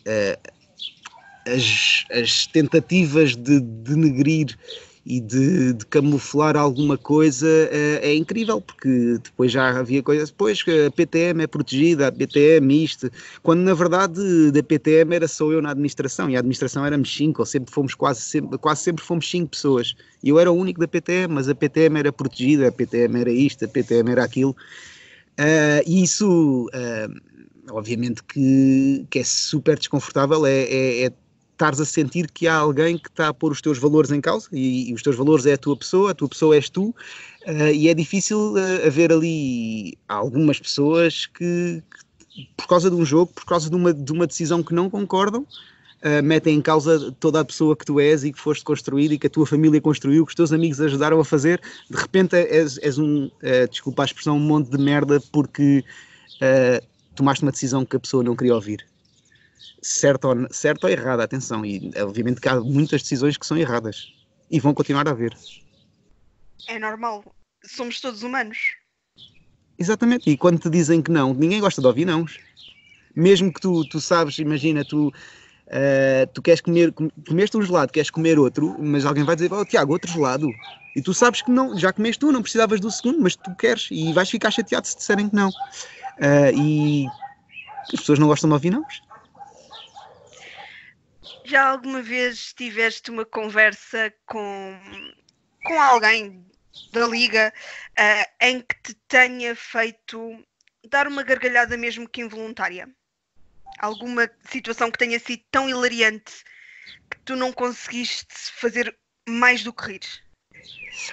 as, 1.47 2.05
as, 2.11 2.47
tentativas 2.47 3.33
de 3.33 3.61
denegrir 3.61 4.57
e 5.05 5.19
de, 5.19 5.73
de, 5.73 5.85
camuflar 5.87 6.55
alguma 6.55 6.97
coisa 6.97 7.47
é, 7.47 7.99
é, 8.03 8.15
incrível, 8.15 8.61
porque 8.61 9.17
depois 9.21 9.51
já 9.51 9.77
havia 9.77 10.01
coisas, 10.01 10.29
depois 10.29 10.63
a 10.87 10.91
PTM 10.91 11.43
é 11.43 11.47
protegida, 11.47 12.07
a 12.07 12.11
PTM 12.11 12.83
isto, 12.83 13.11
quando 13.41 13.61
na 13.61 13.73
verdade 13.73 14.51
da 14.51 14.63
PTM 14.63 15.15
era 15.15 15.27
só 15.27 15.51
eu 15.51 15.61
na 15.61 15.71
administração 15.71 16.29
e 16.29 16.37
a 16.37 16.39
administração 16.39 16.85
éramos 16.85 17.13
cinco, 17.13 17.41
ou 17.41 17.45
sempre 17.45 17.73
fomos 17.73 17.93
quase 17.93 18.21
sempre, 18.21 18.57
quase 18.57 18.81
sempre 18.81 19.03
fomos 19.03 19.29
cinco 19.29 19.49
pessoas. 19.49 19.93
E 20.23 20.29
eu 20.29 20.39
era 20.39 20.49
o 20.49 20.55
único 20.55 20.79
da 20.79 20.87
PTM, 20.87 21.33
mas 21.33 21.49
a 21.49 21.55
PTM 21.55 21.99
era 21.99 22.11
protegida, 22.13 22.69
a 22.69 22.71
PTM 22.71 23.19
era 23.19 23.31
isto, 23.31 23.65
a 23.65 23.67
PTM 23.67 24.11
era 24.11 24.23
aquilo. 24.23 24.55
Uh, 25.39 25.83
e 25.85 26.03
isso, 26.03 26.67
uh, 26.67 27.73
obviamente, 27.75 28.23
que, 28.23 29.05
que 29.09 29.19
é 29.19 29.23
super 29.23 29.77
desconfortável, 29.77 30.45
é, 30.45 30.63
é, 30.63 31.05
é 31.05 31.13
estares 31.63 31.79
a 31.79 31.85
sentir 31.85 32.29
que 32.29 32.45
há 32.45 32.55
alguém 32.55 32.97
que 32.97 33.07
está 33.07 33.29
a 33.29 33.33
pôr 33.33 33.51
os 33.51 33.61
teus 33.61 33.77
valores 33.77 34.11
em 34.11 34.19
causa 34.19 34.49
e, 34.51 34.89
e 34.89 34.93
os 34.93 35.01
teus 35.01 35.15
valores 35.15 35.45
é 35.45 35.53
a 35.53 35.57
tua 35.57 35.77
pessoa, 35.77 36.11
a 36.11 36.13
tua 36.13 36.27
pessoa 36.27 36.55
és 36.55 36.69
tu, 36.69 36.89
uh, 36.89 37.73
e 37.73 37.87
é 37.87 37.93
difícil 37.93 38.53
uh, 38.53 38.85
haver 38.85 39.13
ali 39.13 39.97
algumas 40.09 40.59
pessoas 40.59 41.25
que, 41.25 41.81
que, 42.29 42.49
por 42.57 42.67
causa 42.67 42.89
de 42.89 42.95
um 42.97 43.05
jogo, 43.05 43.31
por 43.33 43.45
causa 43.45 43.69
de 43.69 43.75
uma, 43.75 43.93
de 43.93 44.11
uma 44.11 44.27
decisão 44.27 44.61
que 44.61 44.73
não 44.73 44.89
concordam, 44.89 45.43
uh, 45.43 46.21
metem 46.21 46.57
em 46.57 46.61
causa 46.61 47.13
toda 47.19 47.39
a 47.39 47.45
pessoa 47.45 47.77
que 47.77 47.85
tu 47.85 47.97
és 47.97 48.25
e 48.25 48.33
que 48.33 48.39
foste 48.39 48.65
construído 48.65 49.13
e 49.13 49.17
que 49.17 49.27
a 49.27 49.29
tua 49.29 49.45
família 49.45 49.79
construiu, 49.79 50.25
que 50.25 50.31
os 50.31 50.35
teus 50.35 50.51
amigos 50.51 50.81
ajudaram 50.81 51.17
a 51.21 51.25
fazer. 51.25 51.61
De 51.89 51.95
repente 51.95 52.35
és, 52.35 52.77
és 52.79 52.97
um, 52.97 53.31
desculpa 53.69 54.03
a 54.03 54.05
expressão, 54.05 54.35
um 54.35 54.41
monte 54.41 54.69
de 54.69 54.77
merda 54.77 55.21
porque 55.31 55.83
tomaste 57.15 57.43
uma 57.43 57.51
decisão 57.51 57.85
que 57.85 57.95
a 57.95 57.99
pessoa 57.99 58.21
não 58.21 58.35
queria 58.35 58.55
ouvir 58.55 58.92
certo 59.81 60.25
ou, 60.25 60.47
certo 60.51 60.85
ou 60.85 60.89
errada, 60.89 61.23
atenção, 61.23 61.65
e 61.65 61.91
obviamente 61.97 62.41
que 62.41 62.49
há 62.49 62.59
muitas 62.59 63.01
decisões 63.01 63.37
que 63.37 63.45
são 63.45 63.57
erradas 63.57 64.13
e 64.49 64.59
vão 64.59 64.73
continuar 64.73 65.07
a 65.07 65.11
haver. 65.11 65.35
É 66.67 66.79
normal, 66.79 67.23
somos 67.65 67.99
todos 67.99 68.23
humanos. 68.23 68.57
Exatamente, 69.77 70.29
e 70.29 70.37
quando 70.37 70.59
te 70.59 70.69
dizem 70.69 71.01
que 71.01 71.11
não, 71.11 71.33
ninguém 71.33 71.59
gosta 71.59 71.81
de 71.81 71.87
ouvir 71.87 72.05
não. 72.05 72.25
Mesmo 73.15 73.53
que 73.53 73.59
tu, 73.59 73.83
tu 73.89 73.99
sabes, 73.99 74.37
imagina, 74.39 74.83
tu, 74.85 75.07
uh, 75.07 76.27
tu 76.33 76.41
queres 76.41 76.61
comer, 76.61 76.93
comeste 77.27 77.57
um 77.57 77.61
gelado, 77.61 77.91
queres 77.91 78.09
comer 78.09 78.39
outro, 78.39 78.75
mas 78.79 79.05
alguém 79.05 79.23
vai 79.23 79.35
dizer, 79.35 79.51
oh 79.51 79.65
Tiago, 79.65 79.93
outro 79.93 80.11
gelado. 80.11 80.47
E 80.95 81.01
tu 81.01 81.13
sabes 81.13 81.41
que 81.41 81.51
não, 81.51 81.77
já 81.77 81.91
comeste 81.91 82.19
tu, 82.19 82.31
não 82.31 82.41
precisavas 82.41 82.79
do 82.79 82.91
segundo, 82.91 83.19
mas 83.19 83.35
tu 83.35 83.53
queres 83.55 83.89
e 83.91 84.13
vais 84.13 84.29
ficar 84.29 84.51
chateado 84.51 84.87
se 84.87 84.95
disserem 84.95 85.29
que 85.29 85.35
não. 85.35 85.49
Uh, 85.49 86.55
e 86.55 87.07
as 87.91 87.99
pessoas 87.99 88.19
não 88.19 88.27
gostam 88.27 88.49
de 88.49 88.53
ouvir 88.53 88.69
não. 88.69 88.85
Já 91.45 91.69
alguma 91.69 92.01
vez 92.01 92.53
tiveste 92.53 93.11
uma 93.11 93.25
conversa 93.25 94.13
com, 94.25 94.79
com 95.65 95.81
alguém 95.81 96.45
da 96.91 97.05
liga 97.07 97.53
uh, 97.99 98.45
em 98.45 98.61
que 98.61 98.75
te 98.81 98.93
tenha 99.07 99.55
feito 99.55 100.43
dar 100.89 101.07
uma 101.07 101.23
gargalhada 101.23 101.77
mesmo 101.77 102.07
que 102.07 102.21
involuntária? 102.21 102.89
Alguma 103.79 104.29
situação 104.49 104.89
que 104.89 104.97
tenha 104.97 105.19
sido 105.19 105.43
tão 105.51 105.69
hilariante 105.69 106.43
que 107.09 107.19
tu 107.25 107.35
não 107.35 107.51
conseguiste 107.51 108.33
fazer 108.55 108.95
mais 109.27 109.63
do 109.63 109.73
que 109.73 109.85
rir? 109.85 110.23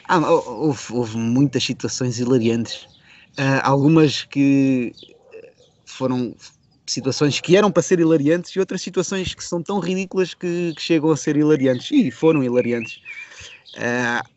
Ah, 0.04 0.18
houve, 0.18 0.92
houve 0.92 1.16
muitas 1.16 1.64
situações 1.64 2.18
hilariantes. 2.18 2.84
Uh, 3.38 3.60
algumas 3.62 4.25
que 4.25 4.92
foram 5.87 6.37
situações 6.90 7.40
que 7.40 7.56
eram 7.56 7.70
para 7.70 7.82
ser 7.82 8.00
hilariantes 8.00 8.50
e 8.52 8.61
outras 8.61 8.82
situações 8.82 9.35
que 9.35 9.44
são 9.44 9.62
tão 9.62 9.78
ridículas 9.78 10.35
que, 10.35 10.75
que 10.75 10.82
chegam 10.82 11.11
a 11.11 11.16
ser 11.16 11.37
hilariantes. 11.37 11.90
E 11.90 12.11
foram 12.11 12.42
hilariantes. 12.42 13.00
Uh, 13.76 14.28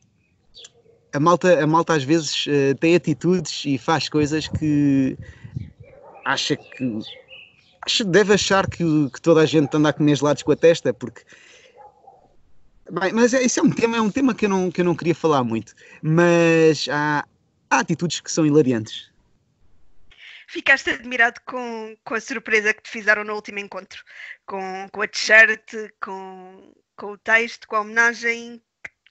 a, 1.14 1.20
malta, 1.20 1.64
a 1.64 1.68
malta 1.68 1.94
às 1.94 2.04
vezes 2.04 2.46
uh, 2.48 2.76
tem 2.80 2.96
atitudes 2.96 3.64
e 3.66 3.78
faz 3.78 4.10
coisas 4.10 4.48
que 4.48 5.18
acha 6.26 6.56
que 6.56 7.00
acha, 7.86 8.04
deve 8.04 8.34
achar 8.34 8.68
que, 8.68 8.84
que 9.10 9.22
toda 9.22 9.42
a 9.42 9.46
gente 9.46 9.76
anda 9.76 9.90
a 9.90 9.94
comer 9.94 10.16
gelados 10.16 10.44
com 10.44 10.52
a 10.52 10.56
testa, 10.56 10.94
porque 10.94 11.22
Bem, 12.92 13.14
mas 13.14 13.34
é, 13.34 13.42
isso 13.42 13.60
é 13.60 13.64
um 13.64 13.72
tema, 13.72 13.98
é 13.98 14.02
um 14.02 14.12
tema 14.12 14.36
que 14.36 14.46
eu 14.46 14.50
não, 14.50 14.70
que 14.70 14.82
eu 14.82 14.86
não 14.86 14.94
queria 14.94 15.16
falar 15.16 15.42
muito. 15.44 15.74
Mas 16.02 16.88
há, 16.92 17.26
há 17.70 17.80
atitudes 17.80 18.20
que 18.20 18.30
são 18.30 18.46
hilariantes 18.46 19.13
ficaste 20.54 20.92
admirado 20.92 21.42
com, 21.48 21.98
com 22.06 22.14
a 22.14 22.22
surpresa 22.22 22.76
que 22.76 22.84
te 22.84 22.92
fizeram 22.92 23.24
no 23.24 23.34
último 23.34 23.58
encontro, 23.58 24.04
com, 24.46 24.88
com 24.92 25.02
a 25.02 25.08
t-shirt, 25.08 25.74
com, 26.00 26.72
com 26.96 27.14
o 27.14 27.18
texto, 27.18 27.68
com 27.68 27.76
a 27.76 27.82
homenagem 27.82 28.62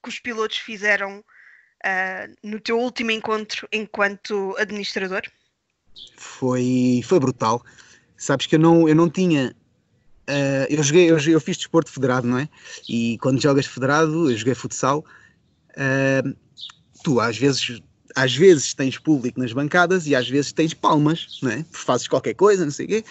que 0.01 0.09
os 0.09 0.21
pilotos 0.21 0.59
fizeram 0.59 1.19
uh, 1.19 2.37
no 2.45 2.61
teu 2.61 2.79
último 2.79 3.11
encontro 3.11 3.67
enquanto 3.73 4.55
administrador? 4.57 5.23
Foi, 6.17 7.03
foi 7.05 7.19
brutal. 7.19 7.61
Sabes 8.17 8.47
que 8.47 8.55
eu 8.55 8.61
não, 8.61 8.89
eu 8.89 8.95
não 8.95 9.11
tinha. 9.11 9.53
Uh, 10.31 10.67
eu, 10.71 10.81
joguei, 10.81 11.11
eu, 11.11 11.19
eu 11.19 11.41
fiz 11.41 11.57
desporto 11.57 11.91
federado, 11.91 12.27
não 12.27 12.39
é? 12.39 12.49
E 12.89 13.19
quando 13.19 13.43
jogas 13.43 13.67
federado, 13.67 14.31
eu 14.31 14.37
joguei 14.37 14.55
futsal. 14.55 15.05
Uh, 15.71 16.37
tu 17.03 17.19
às 17.19 17.37
vezes 17.37 17.83
às 18.15 18.35
vezes 18.35 18.75
tens 18.75 18.99
público 18.99 19.41
nas 19.41 19.53
bancadas 19.53 20.07
e 20.07 20.15
às 20.15 20.29
vezes 20.29 20.53
tens 20.53 20.75
palmas, 20.75 21.39
não 21.43 21.51
é? 21.51 21.65
Fazes 21.73 22.09
qualquer 22.09 22.35
coisa, 22.35 22.65
não 22.65 22.73
sei 22.73 22.87
o 22.87 22.89
quê, 22.89 23.05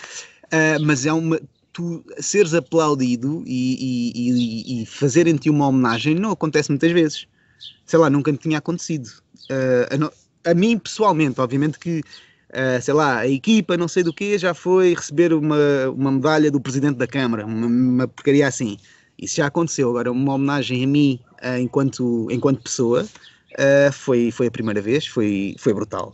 uh, 0.46 0.86
mas 0.86 1.06
é 1.06 1.14
uma. 1.14 1.40
Tu 1.74 2.04
seres 2.20 2.54
aplaudido 2.54 3.44
e, 3.48 4.12
e, 4.14 4.82
e, 4.82 4.86
fazerem-te 4.86 5.50
uma 5.50 5.70
homenagem 5.70 6.16
não 6.16 6.32
acontece 6.32 6.70
muitas 6.70 6.92
vezes. 6.92 7.28
Sei 7.86 7.98
lá, 7.98 8.10
nunca 8.10 8.30
me 8.30 8.38
tinha 8.38 8.58
acontecido. 8.58 9.08
Uh, 9.50 10.12
a, 10.44 10.52
a, 10.52 10.54
mim, 10.54 10.78
pessoalmente, 10.78 11.40
obviamente 11.40 11.80
que 11.80 12.02
uh, 12.50 12.82
sei 12.82 12.94
lá, 12.94 13.20
a 13.20 13.28
equipa, 13.28 13.78
não 13.78 13.88
sei 13.88 14.04
do 14.04 14.12
que, 14.12 14.38
já 14.38 14.54
foi 14.54 14.94
receber 14.94 15.32
uma, 15.32 15.56
uma 15.96 16.12
medalha 16.12 16.52
do 16.52 16.60
presidente 16.60 16.98
da 16.98 17.08
Câmara, 17.08 17.46
uma, 17.46 17.68
uma 17.68 18.08
porcaria 18.08 18.48
assim. 18.48 18.78
Isso 19.18 19.38
já 19.38 19.46
aconteceu. 19.46 19.90
Agora, 19.92 20.12
uma 20.12 20.34
homenagem 20.34 20.84
a 20.84 20.88
mim 20.88 21.22
enquanto, 21.58 22.28
enquanto 22.30 22.64
pessoa 22.64 23.08
uh, 23.58 23.92
foi, 23.92 24.32
foi 24.32 24.48
a 24.48 24.52
primeira 24.52 24.82
vez, 24.82 25.08
foi, 25.08 25.56
foi 25.58 25.74
brutal. 25.74 26.14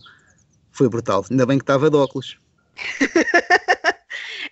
Foi 0.72 0.89
brutal. 0.89 1.25
Ainda 1.29 1.46
bem 1.46 1.58
que 1.58 1.63
estava 1.63 1.89
de 1.89 1.96
óculos. 1.96 2.38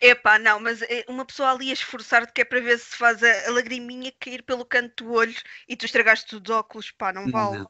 Epá, 0.02 0.38
não, 0.38 0.60
mas 0.60 0.82
eh, 0.84 1.06
uma 1.08 1.26
pessoa 1.26 1.52
ali 1.52 1.70
a 1.70 1.74
esforçar-te 1.74 2.34
que 2.34 2.42
é 2.42 2.46
para 2.46 2.60
ver 2.60 2.78
se 2.78 2.96
faz 2.98 3.24
a, 3.24 3.48
a, 3.48 3.52
lagriminha 3.52 4.12
cair 4.20 4.44
pelo 4.44 4.66
canto 4.66 5.04
do 5.04 5.14
olho 5.14 5.36
e 5.68 5.76
tu 5.76 5.86
estragaste 5.86 6.36
os 6.36 6.50
óculos, 6.50 6.92
pá, 6.92 7.14
não 7.14 7.32
vale. 7.32 7.60
Não. 7.60 7.70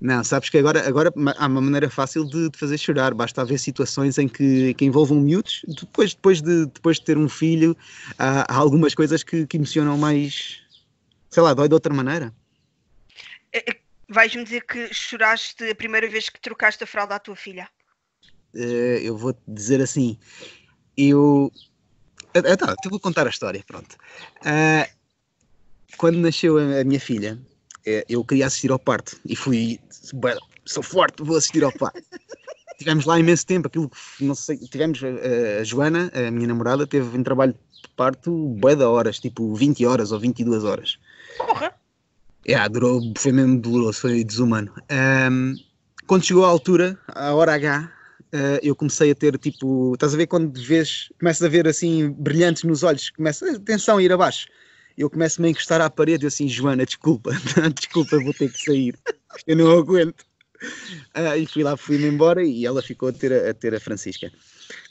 Não, 0.00 0.24
sabes 0.24 0.48
que 0.48 0.58
agora, 0.58 0.86
agora 0.88 1.12
há 1.36 1.46
uma 1.46 1.60
maneira 1.60 1.88
fácil 1.88 2.24
de, 2.24 2.50
de 2.50 2.58
fazer 2.58 2.78
chorar. 2.78 3.14
Basta 3.14 3.42
haver 3.42 3.58
situações 3.58 4.18
em 4.18 4.26
que, 4.26 4.74
que 4.74 4.84
envolvam 4.84 5.20
miúdos. 5.20 5.62
Depois, 5.68 6.14
depois, 6.14 6.42
de, 6.42 6.66
depois 6.66 6.98
de 6.98 7.04
ter 7.04 7.16
um 7.16 7.28
filho, 7.28 7.76
há, 8.18 8.52
há 8.52 8.56
algumas 8.56 8.94
coisas 8.94 9.22
que, 9.22 9.46
que 9.46 9.56
emocionam 9.56 9.96
mais. 9.96 10.60
Sei 11.30 11.42
lá, 11.42 11.54
dói 11.54 11.68
de 11.68 11.74
outra 11.74 11.94
maneira. 11.94 12.34
É, 13.52 13.76
vais-me 14.08 14.44
dizer 14.44 14.62
que 14.62 14.92
choraste 14.92 15.68
a 15.68 15.74
primeira 15.74 16.08
vez 16.08 16.28
que 16.28 16.40
trocaste 16.40 16.82
a 16.82 16.86
fralda 16.86 17.16
à 17.16 17.18
tua 17.18 17.36
filha? 17.36 17.68
Uh, 18.54 18.98
eu 19.02 19.16
vou-te 19.16 19.40
dizer 19.46 19.80
assim. 19.80 20.18
Eu. 20.96 21.52
Uh, 22.36 22.56
tá, 22.56 22.74
eu 22.84 22.90
vou 22.90 23.00
contar 23.00 23.26
a 23.26 23.30
história, 23.30 23.62
pronto. 23.66 23.96
Uh, 24.40 24.88
quando 25.96 26.18
nasceu 26.18 26.58
a, 26.58 26.84
minha 26.84 27.00
filha, 27.00 27.38
eu 28.08 28.24
queria 28.24 28.46
assistir 28.46 28.70
ao 28.70 28.78
parto 28.78 29.18
e 29.24 29.34
fui, 29.34 29.80
sou 30.64 30.82
forte, 30.82 31.22
vou 31.22 31.36
assistir 31.36 31.64
ao 31.64 31.72
parto. 31.72 32.02
tivemos 32.78 33.06
lá 33.06 33.18
imenso 33.18 33.44
tempo, 33.44 33.66
aquilo 33.66 33.88
que 33.88 34.24
não 34.24 34.34
sei, 34.34 34.58
tivemos 34.58 35.00
a, 35.02 35.60
a 35.60 35.64
Joana, 35.64 36.10
a 36.14 36.30
minha 36.30 36.46
namorada, 36.46 36.86
teve 36.86 37.16
em 37.16 37.22
trabalho 37.22 37.52
de 37.52 37.88
parto 37.96 38.30
bué 38.30 38.76
de 38.76 38.84
horas, 38.84 39.18
tipo 39.18 39.54
20 39.54 39.84
horas 39.86 40.12
ou 40.12 40.20
22 40.20 40.62
horas. 40.64 40.98
Porra! 41.38 41.74
Yeah, 42.46 42.68
durou, 42.68 43.00
foi 43.16 43.32
mesmo 43.32 43.60
doloroso, 43.60 44.00
foi 44.00 44.24
desumano. 44.24 44.72
Um, 44.90 45.54
quando 46.06 46.24
chegou 46.24 46.44
à 46.44 46.48
altura, 46.48 46.98
a 47.08 47.34
hora 47.34 47.54
H, 47.54 47.90
uh, 48.32 48.58
eu 48.62 48.74
comecei 48.74 49.10
a 49.10 49.14
ter 49.14 49.36
tipo, 49.38 49.94
estás 49.94 50.14
a 50.14 50.16
ver 50.16 50.26
quando 50.26 50.58
vês, 50.60 51.10
começas 51.18 51.42
a 51.42 51.48
ver 51.48 51.66
assim 51.68 52.10
brilhantes 52.10 52.64
nos 52.64 52.82
olhos, 52.82 53.10
começa 53.10 53.58
tensão 53.60 53.98
a 53.98 54.02
ir 54.02 54.12
abaixo 54.12 54.46
eu 54.98 55.08
começo-me 55.08 55.46
a 55.46 55.50
encostar 55.52 55.80
à 55.80 55.88
parede 55.88 56.26
assim, 56.26 56.48
Joana, 56.48 56.84
desculpa, 56.84 57.30
desculpa, 57.74 58.18
vou 58.18 58.34
ter 58.34 58.50
que 58.50 58.64
sair, 58.64 58.98
eu 59.46 59.56
não 59.56 59.70
aguento. 59.78 60.26
Ah, 61.14 61.36
e 61.36 61.46
fui 61.46 61.62
lá, 61.62 61.76
fui-me 61.76 62.08
embora 62.08 62.44
e 62.44 62.66
ela 62.66 62.82
ficou 62.82 63.08
a 63.08 63.12
ter 63.12 63.32
a, 63.32 63.50
a, 63.50 63.54
ter 63.54 63.72
a 63.72 63.78
Francisca. 63.78 64.28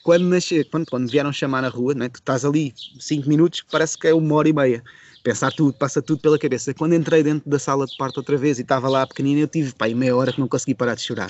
Quando, 0.02 0.24
nasce, 0.24 0.64
quando, 0.64 0.86
quando 0.86 1.12
vieram 1.12 1.34
chamar 1.34 1.62
na 1.62 1.68
rua, 1.68 1.94
né, 1.94 2.08
tu 2.08 2.22
estás 2.22 2.46
ali 2.46 2.74
5 2.98 3.28
minutos, 3.28 3.66
parece 3.70 3.98
que 3.98 4.08
é 4.08 4.14
uma 4.14 4.34
hora 4.36 4.48
e 4.48 4.54
meia. 4.54 4.82
Pensar 5.28 5.52
tudo, 5.52 5.78
passa 5.78 6.02
tudo 6.02 6.22
pela 6.22 6.40
cabeça. 6.40 6.74
Quando 6.74 6.96
entrei 6.96 7.22
dentro 7.22 7.50
da 7.50 7.60
sala 7.60 7.86
de 7.86 7.98
parto 7.98 8.16
outra 8.16 8.38
vez 8.38 8.60
e 8.60 8.62
estava 8.62 8.88
lá 8.88 9.06
pequenina, 9.06 9.42
eu 9.42 9.48
tive 9.50 9.74
pá, 9.74 9.86
meia 9.90 10.16
hora 10.16 10.32
que 10.32 10.40
não 10.40 10.48
consegui 10.48 10.74
parar 10.74 10.96
de 10.96 11.02
chorar. 11.02 11.30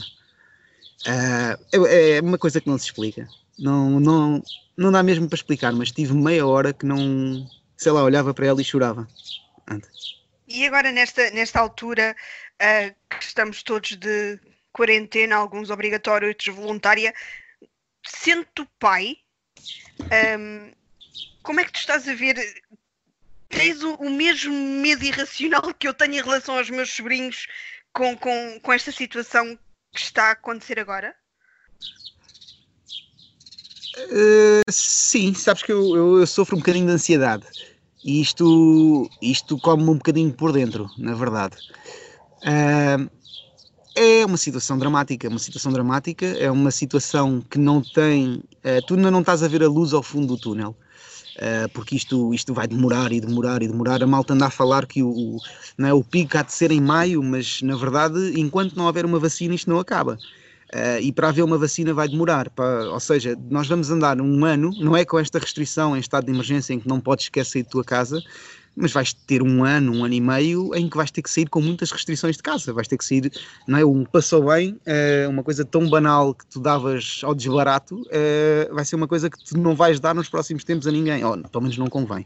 Uh, 1.02 1.88
é, 1.88 2.18
é, 2.18 2.22
uma 2.22 2.38
coisa 2.38 2.62
que 2.62 2.70
não 2.70 2.78
se 2.78 2.86
explica. 2.86 3.28
Não, 3.58 4.00
não, 4.00 4.44
não 4.78 4.92
dá 4.92 5.02
mesmo 5.02 5.28
para 5.28 5.36
explicar, 5.36 5.74
mas 5.74 5.92
tive 5.92 6.14
meia 6.14 6.46
hora 6.46 6.74
que 6.74 6.86
não, 6.86 7.50
sei 7.76 7.92
lá, 7.92 8.04
olhava 8.04 8.36
para 8.36 8.46
ela 8.46 8.62
e 8.62 8.64
chorava. 8.64 9.08
E 10.48 10.68
agora, 10.68 10.92
nesta, 10.92 11.32
nesta 11.32 11.60
altura, 11.60 12.16
uh, 12.62 12.96
que 13.10 13.24
estamos 13.26 13.64
todos 13.64 13.96
de 13.96 14.40
quarentena, 14.72 15.38
alguns 15.38 15.72
obrigatórios, 15.72 16.30
outros 16.30 16.56
voluntária, 16.56 17.16
sendo 18.06 18.46
pai, 18.78 19.18
um, 20.38 20.72
como 21.42 21.60
é 21.60 21.66
que 21.66 21.72
tu 21.72 21.80
estás 21.80 22.08
a 22.08 22.14
ver? 22.14 22.36
Tens 23.50 23.82
o, 23.82 23.96
o, 23.96 24.10
mesmo 24.10 24.54
medo 24.54 25.04
irracional 25.06 25.74
que 25.74 25.88
eu 25.88 25.94
tenho 25.94 26.16
em 26.16 26.22
relação 26.22 26.58
aos 26.58 26.70
meus 26.70 26.90
sobrinhos 26.92 27.48
com, 27.94 28.16
com, 28.18 28.60
com 28.62 28.74
esta 28.74 28.92
situação 28.92 29.58
que 29.94 30.02
está 30.02 30.26
a 30.26 30.32
acontecer 30.32 30.80
agora? 30.80 31.16
Uh, 33.98 34.72
sim, 34.72 35.34
sabes 35.34 35.64
que 35.64 35.72
eu, 35.72 35.96
eu, 35.96 36.20
eu, 36.20 36.28
sofro 36.28 36.56
um 36.56 36.60
bocadinho 36.60 36.86
de 36.86 36.92
ansiedade 36.92 37.48
e 38.04 38.22
isto, 38.22 39.10
isto 39.22 39.58
come-me 39.58 39.90
um 39.90 39.96
bocadinho 39.96 40.32
por 40.32 40.52
dentro, 40.52 40.88
na 40.98 41.16
verdade. 41.16 41.58
Uh, 42.44 43.10
é 43.96 44.24
uma 44.24 44.38
situação 44.38 44.78
dramática, 44.78 45.26
é 45.26 45.30
uma 45.30 45.40
situação 45.40 45.72
dramática, 45.72 46.26
é 46.26 46.52
uma 46.52 46.70
situação 46.70 47.42
que 47.42 47.58
não 47.58 47.82
tem. 47.82 48.44
Uh, 48.64 48.86
tu 48.86 48.94
ainda 48.94 49.10
não 49.10 49.22
estás 49.22 49.42
a 49.42 49.48
ver 49.48 49.64
a 49.64 49.68
luz 49.68 49.94
ao 49.94 50.04
fundo 50.04 50.28
do 50.28 50.38
túnel. 50.38 50.76
Uh, 51.38 51.70
porque 51.70 51.96
isto, 51.96 52.34
isto 52.34 52.52
vai 52.52 52.68
demorar 52.68 53.12
e 53.12 53.22
demorar 53.22 53.62
e 53.62 53.68
demorar. 53.68 54.02
A 54.02 54.08
malta 54.08 54.34
anda 54.34 54.48
a 54.48 54.50
falar 54.50 54.88
que 54.88 55.04
o, 55.04 55.38
não 55.78 55.88
é, 55.88 55.94
o 55.94 56.04
pico 56.04 56.36
há 56.36 56.42
de 56.42 56.52
ser 56.52 56.72
em 56.72 56.82
maio, 56.82 57.22
mas 57.22 57.62
na 57.62 57.76
verdade, 57.76 58.34
enquanto 58.40 58.76
não 58.76 58.86
houver 58.86 59.06
uma 59.06 59.20
vacina, 59.20 59.54
isto 59.54 59.70
não 59.70 59.80
acaba. 59.80 60.18
Uh, 60.74 61.00
e 61.00 61.14
para 61.14 61.30
haver 61.30 61.44
uma 61.44 61.58
vacina 61.58 61.94
vai 61.94 62.10
demorar, 62.10 62.50
para, 62.50 62.90
ou 62.92 63.00
seja, 63.00 63.38
nós 63.50 63.68
vamos 63.68 63.90
andar 63.90 64.20
um 64.20 64.44
ano, 64.44 64.72
não 64.80 64.98
é 64.98 65.06
com 65.06 65.18
esta 65.18 65.40
restrição 65.40 65.96
em 65.96 66.00
estado 66.00 66.26
de 66.26 66.32
emergência 66.32 66.74
em 66.74 66.80
que 66.80 66.88
não 66.88 67.00
podes 67.00 67.30
sair 67.46 67.64
de 67.64 67.70
tua 67.70 67.86
casa, 67.86 68.22
mas 68.78 68.92
vais 68.92 69.12
ter 69.12 69.42
um 69.42 69.64
ano, 69.64 69.92
um 69.92 70.06
ano 70.06 70.14
e 70.14 70.22
meio 70.22 70.74
em 70.76 70.88
que 70.88 70.96
vais 70.96 71.10
ter 71.10 71.24
que 71.24 71.32
sair 71.32 71.50
com 71.50 71.60
muitas 71.60 71.92
restrições 71.92 72.38
de 72.38 72.44
casa, 72.44 72.72
vais 72.72 72.88
ter 72.88 72.98
que 72.98 73.04
sair, 73.04 73.32
não 73.68 73.80
é? 73.80 73.84
Um 73.84 74.06
passou 74.06 74.46
bem, 74.46 74.80
uh, 74.86 75.30
uma 75.30 75.44
coisa 75.44 75.66
tão 75.66 75.90
banal 75.90 76.36
que 76.36 76.46
tu 76.46 76.60
davas 76.60 77.22
ao 77.24 77.34
desbarato, 77.34 77.96
uh, 78.02 78.76
vai 78.76 78.86
ser 78.86 78.96
uma 78.96 79.08
coisa 79.08 79.32
que 79.32 79.44
tu 79.44 79.58
não 79.58 79.76
vais 79.76 80.00
dar 80.00 80.14
nos 80.14 80.30
próximos 80.30 80.64
tempos 80.64 80.86
a 80.86 80.92
ninguém, 80.92 81.24
ou 81.26 81.36
pelo 81.50 81.64
menos 81.64 81.78
não 81.78 81.88
convém. 81.88 82.26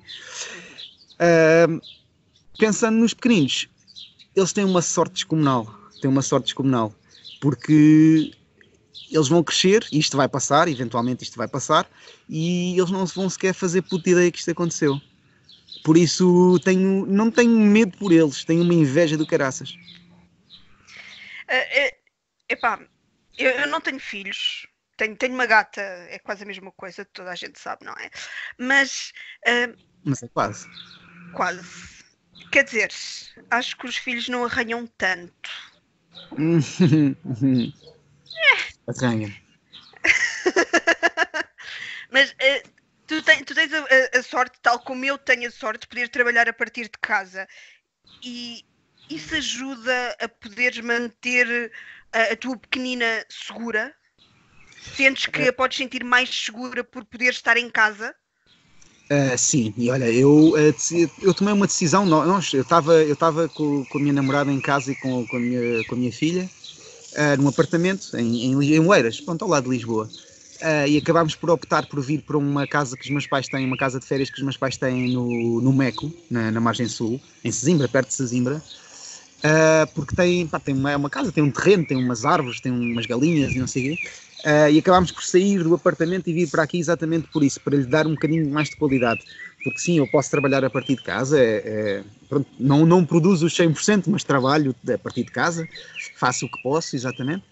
pensando 2.60 2.98
nos 2.98 3.14
pequeninos, 3.14 3.70
eles 4.36 4.52
têm 4.52 4.66
uma 4.66 4.82
sorte 4.82 5.14
descomunal, 5.14 5.74
têm 6.02 6.12
uma 6.12 6.22
sorte 6.22 6.46
descomunal 6.46 6.94
porque 7.40 8.32
eles 9.10 9.28
vão 9.28 9.44
crescer, 9.44 9.86
isto 9.92 10.16
vai 10.16 10.28
passar, 10.28 10.68
eventualmente 10.68 11.24
isto 11.24 11.38
vai 11.38 11.48
passar, 11.48 11.90
e 12.30 12.78
eles 12.78 12.92
não 12.92 13.06
vão 13.06 13.30
sequer 13.30 13.54
fazer 13.54 13.82
puta 13.82 14.10
ideia 14.10 14.32
que 14.32 14.40
isto 14.40 14.52
aconteceu. 14.52 15.02
Por 15.84 15.98
isso 15.98 16.60
tenho, 16.63 17.06
não 17.06 17.32
tenho 17.32 17.60
medo 17.60 17.98
por 17.98 18.12
eles, 18.12 18.44
tenho 18.44 18.63
uma 18.63 18.74
inveja 18.74 19.17
do 19.17 19.26
caraças. 19.26 19.72
Uh, 21.50 21.96
epá, 22.48 22.80
eu, 23.38 23.52
eu, 23.52 23.67
não 23.67 23.82
tenho 23.82 24.00
filhos, 24.00 24.67
tenho, 24.96 25.15
tenho 25.15 25.34
uma 25.34 25.46
gata, 25.46 25.82
é 25.82 26.20
quase 26.20 26.44
a 26.44 26.46
mesma 26.46 26.72
coisa, 26.72 27.04
toda 27.06 27.32
a 27.32 27.36
gente 27.36 27.60
sabe, 27.60 27.86
não 27.86 27.94
é? 27.94 28.10
Mas. 28.58 29.12
Uh, 29.48 29.76
Mas 30.06 30.24
é 30.24 30.28
quase. 30.28 30.70
Quase. 31.34 31.62
Quer 32.52 32.63
dizer, 32.63 32.91
acho 33.50 33.78
que 33.78 33.88
os 33.88 33.98
filhos 33.98 34.28
não 34.28 34.46
arranham 34.46 34.86
tanto 34.98 35.50
Arranha. 38.88 39.36
Mas 42.12 42.32
uh, 42.32 42.62
tu, 43.12 43.45
tu, 43.45 43.54
tens 43.54 43.71
a, 43.74 44.19
a, 44.19 44.24
sorte, 44.24 44.58
tal 44.62 44.80
como 44.80 45.04
eu 45.04 45.17
tenho 45.17 45.47
a 45.47 45.52
sorte, 45.52 45.82
de 45.82 45.88
poder 45.88 46.08
trabalhar 46.08 46.47
a 46.47 46.54
partir 46.54 46.84
de 46.84 46.97
casa. 47.02 47.45
E 48.24 48.63
isso 49.10 49.36
ajuda 49.36 50.15
a 50.21 50.30
poderes 50.30 50.80
manter 50.80 51.71
a, 52.13 52.34
a 52.34 52.36
tua 52.38 52.58
pequenina 52.58 53.26
segura? 53.30 53.93
Sentes 54.95 55.26
que 55.26 55.50
a 55.50 55.54
podes 55.54 55.78
sentir 55.78 56.04
mais 56.04 56.30
segura 56.30 56.84
por 56.84 57.04
poder 57.06 57.30
estar 57.30 57.58
em 57.58 57.69
casa? 57.69 58.15
Uh, 59.12 59.38
sim, 59.38 59.74
e 59.78 59.91
olha, 59.91 60.10
eu, 60.10 60.54
uh, 60.54 61.12
eu 61.21 61.34
tomei 61.34 61.54
uma 61.54 61.67
decisão, 61.67 62.06
nós, 62.06 62.54
eu 62.54 62.62
estava 62.62 62.93
eu 63.04 63.50
com, 63.50 63.84
com 63.84 63.97
a 63.97 64.02
minha 64.02 64.13
namorada 64.13 64.50
em 64.50 64.62
casa 64.62 64.93
e 64.93 64.95
com, 64.95 65.28
com, 65.28 65.36
a, 65.36 65.39
minha, 65.39 65.84
com 65.84 65.95
a 65.95 65.97
minha 65.97 66.13
filha, 66.13 66.50
uh, 67.13 67.41
num 67.41 67.50
apartamento 67.50 68.15
em, 68.17 68.45
em, 68.45 68.76
em 68.76 68.80
Oeiras, 68.80 69.19
pronto, 69.19 69.43
ao 69.43 69.50
lado 69.50 69.65
de 69.65 69.71
Lisboa. 69.71 70.10
E 70.88 70.97
acabámos 70.97 71.36
por 71.36 71.50
optar 71.50 71.86
por 71.88 72.02
vir 72.02 72.21
para 72.21 72.38
uma 72.38 72.67
casa 72.67 72.95
que 72.95 73.04
os 73.04 73.10
meus 73.10 73.28
pais 73.28 73.47
têm, 73.47 73.65
uma 73.65 73.78
casa 73.78 74.00
de 74.00 74.06
férias 74.06 74.30
que 74.30 74.38
os 74.38 74.43
meus 74.43 74.58
pais 74.58 74.78
têm 74.78 75.12
no, 75.12 75.62
no 75.62 75.74
Meco, 75.74 76.13
na, 76.30 76.52
na 76.52 76.60
margem 76.60 76.88
sul, 76.88 77.19
em 77.43 77.52
Sesimbra, 77.52 77.88
perto 77.88 78.10
de 78.10 78.13
Sesimbra, 78.13 78.62
porque 79.93 80.15
tem, 80.15 80.47
pá, 80.47 80.60
tem 80.60 80.76
uma, 80.76 80.91
é 80.91 80.95
uma 80.95 81.10
casa, 81.10 81.32
tem 81.32 81.43
um 81.43 81.52
terreno, 81.52 81.86
tem 81.86 81.97
umas 81.97 82.26
árvores, 82.26 82.60
tem 82.60 82.71
umas 82.71 83.06
galinhas 83.06 83.54
e 83.54 83.60
não 83.60 83.67
sei 83.67 83.93
o 83.93 83.97
quê. 83.97 84.04
Uh, 84.43 84.71
e 84.71 84.80
acabámos 84.80 85.12
por 85.12 85.24
sair 85.24 85.63
do 85.63 85.76
apartamento 85.76 86.28
e 86.28 86.34
vir 86.34 86.50
para 86.50 86.63
aqui 86.63 86.80
exatamente 86.80 87.28
por 87.28 87.43
isso, 87.43 87.60
para 87.62 87.78
lhe 87.78 87.86
dar 87.86 88.08
um 88.08 88.15
bocadinho 88.15 88.50
mais 88.50 88.69
de 88.69 88.76
qualidade. 88.76 89.21
Porque 89.63 89.78
sim, 89.78 90.00
eu 90.00 90.08
posso 90.08 90.32
trabalhar 90.32 90.65
a 90.65 90.69
partir 90.69 90.95
de 90.95 91.04
casa, 91.04 91.39
é, 91.39 91.62
é, 91.63 92.04
pronto, 92.28 92.47
não, 92.60 92.84
não 92.84 93.06
produzo 93.06 93.45
os 93.45 93.56
100%, 93.56 94.06
mas 94.08 94.24
trabalho 94.24 94.76
a 94.91 94.97
partir 94.97 95.24
de 95.24 95.32
casa, 95.32 95.69
faço 96.15 96.47
o 96.47 96.50
que 96.50 96.62
posso, 96.63 96.95
exatamente. 96.95 97.43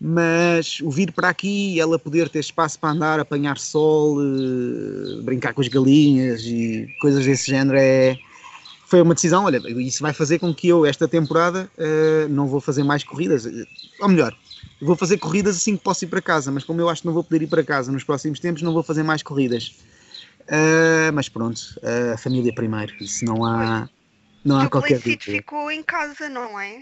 Mas 0.00 0.80
o 0.80 0.90
vir 0.90 1.12
para 1.12 1.28
aqui 1.28 1.74
e 1.74 1.80
ela 1.80 1.98
poder 1.98 2.30
ter 2.30 2.38
espaço 2.38 2.78
para 2.78 2.90
andar, 2.90 3.20
apanhar 3.20 3.58
sol, 3.58 4.16
uh, 4.16 5.22
brincar 5.22 5.52
com 5.52 5.60
as 5.60 5.68
galinhas 5.68 6.40
e 6.42 6.88
coisas 7.02 7.22
desse 7.26 7.50
género 7.50 7.76
é, 7.78 8.18
foi 8.86 9.02
uma 9.02 9.12
decisão, 9.12 9.44
olha, 9.44 9.60
isso 9.82 10.02
vai 10.02 10.14
fazer 10.14 10.38
com 10.38 10.54
que 10.54 10.68
eu, 10.68 10.86
esta 10.86 11.06
temporada, 11.06 11.70
uh, 11.76 12.28
não 12.30 12.46
vou 12.46 12.62
fazer 12.62 12.82
mais 12.82 13.04
corridas. 13.04 13.44
Ou 14.00 14.08
melhor, 14.08 14.34
vou 14.80 14.96
fazer 14.96 15.18
corridas 15.18 15.58
assim 15.58 15.76
que 15.76 15.84
posso 15.84 16.06
ir 16.06 16.08
para 16.08 16.22
casa, 16.22 16.50
mas 16.50 16.64
como 16.64 16.80
eu 16.80 16.88
acho 16.88 17.02
que 17.02 17.06
não 17.06 17.12
vou 17.12 17.22
poder 17.22 17.42
ir 17.42 17.48
para 17.48 17.62
casa 17.62 17.92
nos 17.92 18.02
próximos 18.02 18.40
tempos, 18.40 18.62
não 18.62 18.72
vou 18.72 18.82
fazer 18.82 19.02
mais 19.02 19.22
corridas. 19.22 19.76
Uh, 20.48 21.12
mas 21.12 21.28
pronto, 21.28 21.60
a 22.12 22.16
família 22.16 22.54
primeiro, 22.54 22.94
isso 23.00 23.22
não 23.22 23.44
há, 23.44 23.86
não 24.42 24.58
há 24.58 24.68
qualquer 24.70 24.98
dúvida. 24.98 25.20
ficou 25.20 25.70
em 25.70 25.82
casa, 25.82 26.30
não 26.30 26.58
é? 26.58 26.78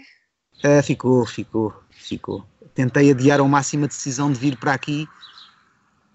Uh, 0.63 0.83
ficou, 0.83 1.25
ficou, 1.25 1.73
ficou. 1.91 2.45
Tentei 2.73 3.11
adiar 3.11 3.39
ao 3.39 3.47
máximo 3.47 3.85
a 3.85 3.87
decisão 3.87 4.31
de 4.31 4.39
vir 4.39 4.57
para 4.57 4.73
aqui, 4.73 5.07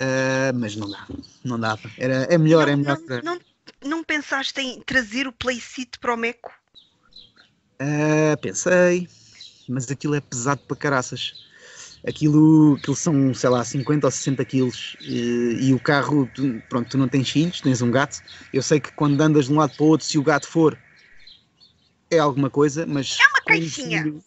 uh, 0.01 0.55
mas 0.55 0.77
não 0.77 0.91
dá, 0.91 1.07
não 1.43 1.59
dava. 1.59 1.91
Era, 1.97 2.25
é 2.25 2.37
melhor, 2.37 2.67
não, 2.67 2.73
é 2.73 2.77
melhor. 2.77 2.99
Não, 2.99 3.07
para... 3.07 3.23
não, 3.23 3.41
não 3.83 4.05
pensaste 4.05 4.61
em 4.61 4.81
trazer 4.83 5.27
o 5.27 5.33
Playseat 5.33 5.99
para 5.99 6.15
o 6.15 6.17
Meco? 6.17 6.53
Uh, 7.81 8.39
pensei, 8.41 9.09
mas 9.69 9.91
aquilo 9.91 10.15
é 10.15 10.21
pesado 10.21 10.61
para 10.67 10.77
caraças. 10.77 11.45
Aquilo, 12.07 12.75
aquilo 12.75 12.95
são, 12.95 13.33
sei 13.33 13.49
lá, 13.49 13.65
50 13.65 14.07
ou 14.07 14.11
60 14.11 14.45
quilos 14.45 14.95
e, 15.01 15.69
e 15.69 15.75
o 15.75 15.81
carro, 15.81 16.29
tu, 16.35 16.63
pronto, 16.69 16.91
tu 16.91 16.99
não 16.99 17.09
tens 17.09 17.31
filhos, 17.31 17.63
tens 17.63 17.81
um 17.81 17.91
gato. 17.91 18.21
Eu 18.53 18.63
sei 18.63 18.79
que 18.79 18.93
quando 18.93 19.19
andas 19.23 19.47
de 19.47 19.53
um 19.55 19.57
lado 19.57 19.75
para 19.75 19.85
o 19.85 19.89
outro, 19.89 20.07
se 20.07 20.19
o 20.19 20.23
gato 20.23 20.47
for, 20.47 20.79
é 22.11 22.19
alguma 22.19 22.51
coisa, 22.51 22.85
mas. 22.87 23.17
É 23.19 23.27
uma 23.27 23.41
caixinha. 23.41 24.03
Filho, 24.03 24.25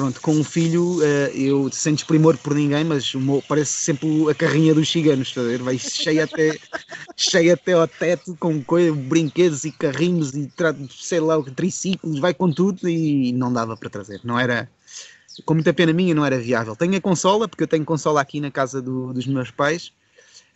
pronto, 0.00 0.18
com 0.22 0.32
um 0.32 0.42
filho, 0.42 0.98
uh, 1.00 1.28
eu 1.34 1.70
sem 1.70 1.94
desprimor 1.94 2.38
por 2.38 2.54
ninguém, 2.54 2.82
mas 2.84 3.14
meu, 3.14 3.44
parece 3.46 3.72
sempre 3.72 4.08
a 4.30 4.34
carrinha 4.34 4.74
dos 4.74 4.90
ciganos, 4.90 5.28
está 5.28 5.42
a 5.42 5.44
ver? 5.44 5.62
Vai 5.62 5.78
cheia 5.78 6.24
até, 6.24 6.58
cheia 7.14 7.52
até 7.52 7.74
ao 7.74 7.86
teto, 7.86 8.34
com 8.40 8.64
coisa, 8.64 8.94
brinquedos 8.94 9.64
e 9.64 9.70
carrinhos 9.70 10.32
e 10.34 10.50
sei 10.88 11.20
lá, 11.20 11.36
triciclos, 11.54 12.18
vai 12.18 12.32
com 12.32 12.50
tudo 12.50 12.88
e 12.88 13.30
não 13.32 13.52
dava 13.52 13.76
para 13.76 13.90
trazer. 13.90 14.22
Não 14.24 14.40
era, 14.40 14.70
com 15.44 15.52
muita 15.52 15.74
pena 15.74 15.92
minha, 15.92 16.14
não 16.14 16.24
era 16.24 16.38
viável. 16.38 16.74
Tenho 16.74 16.96
a 16.96 17.00
consola, 17.00 17.46
porque 17.46 17.64
eu 17.64 17.68
tenho 17.68 17.84
consola 17.84 18.22
aqui 18.22 18.40
na 18.40 18.50
casa 18.50 18.80
do, 18.80 19.12
dos 19.12 19.26
meus 19.26 19.50
pais, 19.50 19.92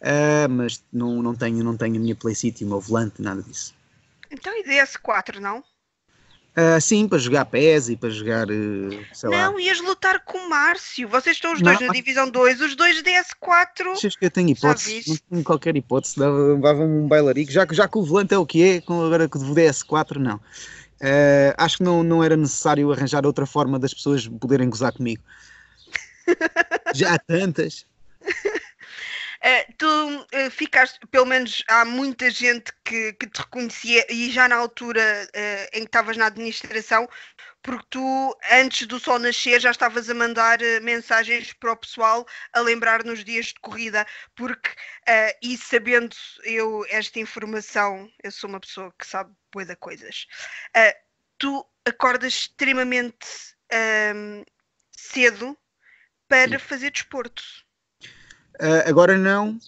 uh, 0.00 0.48
mas 0.48 0.82
não, 0.90 1.22
não, 1.22 1.34
tenho, 1.34 1.62
não 1.62 1.76
tenho 1.76 1.96
a 1.96 1.98
minha 1.98 2.16
Playcity, 2.16 2.64
o 2.64 2.68
meu 2.68 2.80
volante, 2.80 3.20
nada 3.20 3.42
disso. 3.42 3.74
Então 4.30 4.54
e 4.56 4.64
DS4, 4.64 5.38
não? 5.38 5.62
Uh, 6.56 6.80
sim, 6.80 7.08
para 7.08 7.18
jogar 7.18 7.46
PES 7.46 7.88
e 7.88 7.96
para 7.96 8.10
jogar, 8.10 8.48
uh, 8.48 9.04
sei 9.12 9.28
não, 9.28 9.54
lá. 9.54 9.60
Ias 9.60 9.80
lutar 9.80 10.20
com 10.24 10.38
o 10.38 10.48
Márcio. 10.48 11.08
Vocês 11.08 11.34
estão 11.36 11.52
os 11.52 11.60
dois 11.60 11.80
não. 11.80 11.88
na 11.88 11.92
Divisão 11.92 12.30
2, 12.30 12.60
os 12.60 12.76
dois 12.76 13.02
DS4. 13.02 13.90
Achas 13.90 14.14
que 14.14 14.24
eu 14.24 14.30
tenho 14.30 14.50
hipótese? 14.50 15.02
Não 15.08 15.16
tenho 15.16 15.44
qualquer 15.44 15.76
hipótese. 15.76 16.16
Dava-me 16.16 16.84
um 16.84 17.08
bailarico. 17.08 17.50
Já, 17.50 17.66
já 17.72 17.88
que 17.88 17.98
o 17.98 18.04
volante 18.04 18.34
é 18.34 18.38
o 18.38 18.46
que 18.46 18.62
é, 18.62 18.76
agora 18.76 19.28
que 19.28 19.36
o 19.36 19.40
DS4, 19.40 20.16
não. 20.18 20.36
Uh, 20.36 21.52
acho 21.58 21.78
que 21.78 21.82
não, 21.82 22.04
não 22.04 22.22
era 22.22 22.36
necessário 22.36 22.92
arranjar 22.92 23.26
outra 23.26 23.46
forma 23.46 23.76
das 23.76 23.92
pessoas 23.92 24.28
poderem 24.28 24.70
gozar 24.70 24.92
comigo. 24.92 25.24
já 26.94 27.14
há 27.14 27.18
tantas. 27.18 27.84
Uh, 29.44 29.74
tu 29.76 29.86
uh, 29.86 30.50
ficaste, 30.50 30.98
pelo 31.08 31.26
menos 31.26 31.62
há 31.68 31.84
muita 31.84 32.30
gente 32.30 32.72
que, 32.82 33.12
que 33.12 33.26
te 33.26 33.42
reconhecia 33.42 34.06
e 34.08 34.30
já 34.30 34.48
na 34.48 34.56
altura 34.56 35.02
uh, 35.02 35.76
em 35.76 35.80
que 35.80 35.88
estavas 35.88 36.16
na 36.16 36.28
administração, 36.28 37.06
porque 37.62 37.84
tu, 37.90 38.38
antes 38.50 38.86
do 38.86 38.98
sol 38.98 39.18
nascer, 39.18 39.60
já 39.60 39.70
estavas 39.70 40.08
a 40.08 40.14
mandar 40.14 40.58
mensagens 40.80 41.52
para 41.52 41.72
o 41.72 41.76
pessoal 41.76 42.26
a 42.54 42.60
lembrar 42.60 43.04
nos 43.04 43.22
dias 43.22 43.46
de 43.48 43.60
corrida, 43.60 44.06
porque, 44.34 44.70
e 45.42 45.56
sabendo 45.56 46.14
eu 46.44 46.84
esta 46.90 47.18
informação, 47.18 48.10
eu 48.22 48.30
sou 48.30 48.50
uma 48.50 48.60
pessoa 48.60 48.94
que 48.98 49.06
sabe 49.06 49.32
boa 49.50 49.64
de 49.64 49.76
coisas, 49.76 50.26
tu 51.38 51.66
acordas 51.86 52.34
extremamente 52.34 53.26
ehm, 53.70 54.44
cedo 54.92 55.56
para 56.28 56.58
fazer 56.58 56.90
desporto. 56.90 57.63
Uh, 58.60 58.88
agora 58.88 59.18
não, 59.18 59.58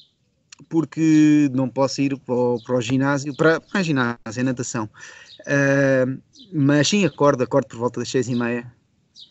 porque 0.68 1.50
não 1.52 1.68
posso 1.68 2.00
ir 2.00 2.16
para 2.18 2.34
o, 2.34 2.62
para 2.62 2.76
o 2.76 2.80
ginásio, 2.80 3.34
para, 3.36 3.60
para 3.60 3.80
a 3.80 3.82
ginásio, 3.82 4.18
é 4.36 4.42
natação. 4.42 4.88
Uh, 5.40 6.20
mas 6.52 6.88
sim, 6.88 7.04
acordo, 7.04 7.42
acordo 7.42 7.68
por 7.68 7.78
volta 7.78 8.00
das 8.00 8.10
seis 8.10 8.28
e 8.28 8.34
meia. 8.34 8.72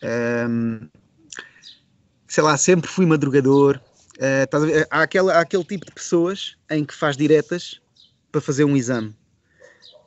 Uh, 0.02 0.88
sei 2.28 2.42
lá, 2.42 2.56
sempre 2.56 2.90
fui 2.90 3.06
madrugador. 3.06 3.80
Uh, 4.16 4.86
há, 4.90 5.02
aquela, 5.02 5.34
há 5.34 5.40
aquele 5.40 5.64
tipo 5.64 5.86
de 5.86 5.92
pessoas 5.92 6.56
em 6.70 6.84
que 6.84 6.94
faz 6.94 7.16
diretas 7.16 7.80
para 8.30 8.40
fazer 8.40 8.64
um 8.64 8.76
exame. 8.76 9.08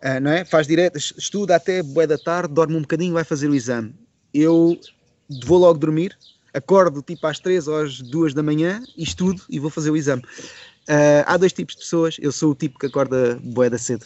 Uh, 0.03 0.19
não 0.21 0.31
é? 0.31 0.45
Faz 0.45 0.65
diretas, 0.65 1.13
estuda 1.17 1.55
até 1.55 1.83
boa 1.83 2.07
da 2.07 2.17
tarde, 2.17 2.53
dorme 2.53 2.75
um 2.75 2.81
bocadinho, 2.81 3.13
vai 3.13 3.23
fazer 3.23 3.49
o 3.49 3.55
exame. 3.55 3.93
Eu 4.33 4.79
vou 5.45 5.57
logo 5.57 5.77
dormir, 5.77 6.17
acordo 6.53 7.01
tipo 7.01 7.25
às 7.27 7.39
3 7.39 7.67
ou 7.67 7.77
às 7.81 8.01
2 8.01 8.33
da 8.33 8.43
manhã 8.43 8.81
e 8.97 9.03
estudo 9.03 9.41
e 9.49 9.59
vou 9.59 9.69
fazer 9.69 9.91
o 9.91 9.97
exame. 9.97 10.23
Uh, 10.89 11.21
há 11.27 11.38
dois 11.38 11.53
tipos 11.53 11.75
de 11.75 11.81
pessoas, 11.81 12.17
eu 12.19 12.31
sou 12.31 12.51
o 12.51 12.55
tipo 12.55 12.79
que 12.79 12.88
acorda 12.88 13.39
boeda 13.43 13.77
cedo. 13.77 14.05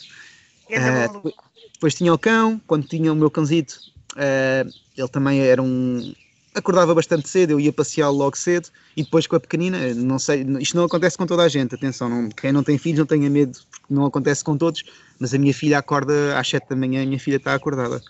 Uh, 0.70 1.34
depois 1.74 1.96
tinha 1.96 2.14
o 2.14 2.18
cão, 2.18 2.62
quando 2.68 2.88
tinha 2.88 3.12
o 3.12 3.16
meu 3.16 3.32
cãozito, 3.32 3.80
uh, 4.14 4.70
ele 4.98 5.08
também 5.08 5.40
era 5.42 5.62
um. 5.62 6.14
acordava 6.54 6.94
bastante 6.94 7.30
cedo, 7.30 7.52
eu 7.52 7.60
ia 7.60 7.72
passeá-lo 7.72 8.18
logo 8.18 8.38
cedo, 8.38 8.68
e 8.98 9.04
depois 9.04 9.26
com 9.28 9.36
a 9.38 9.40
pequenina, 9.40 9.94
não 9.94 10.20
sei, 10.20 10.46
isto 10.60 10.76
não 10.76 10.84
acontece 10.84 11.18
com 11.18 11.26
toda 11.26 11.44
a 11.44 11.48
gente, 11.48 11.74
atenção, 11.74 12.10
não, 12.10 12.30
quem 12.30 12.52
não 12.52 12.64
tem 12.64 12.78
filhos 12.78 13.00
não 13.00 13.06
tenha 13.06 13.30
medo, 13.30 13.58
porque 13.72 13.94
não 13.94 14.06
acontece 14.06 14.44
com 14.44 14.58
todos, 14.58 14.84
mas 15.20 15.34
a 15.34 15.38
minha 15.38 15.54
filha 15.54 15.78
acorda 15.78 16.38
às 16.38 16.50
7 16.50 16.68
da 16.70 16.76
manhã, 16.76 17.04
a 17.04 17.06
minha 17.06 17.20
filha 17.20 17.38
está 17.38 17.54
acordada. 17.54 18.02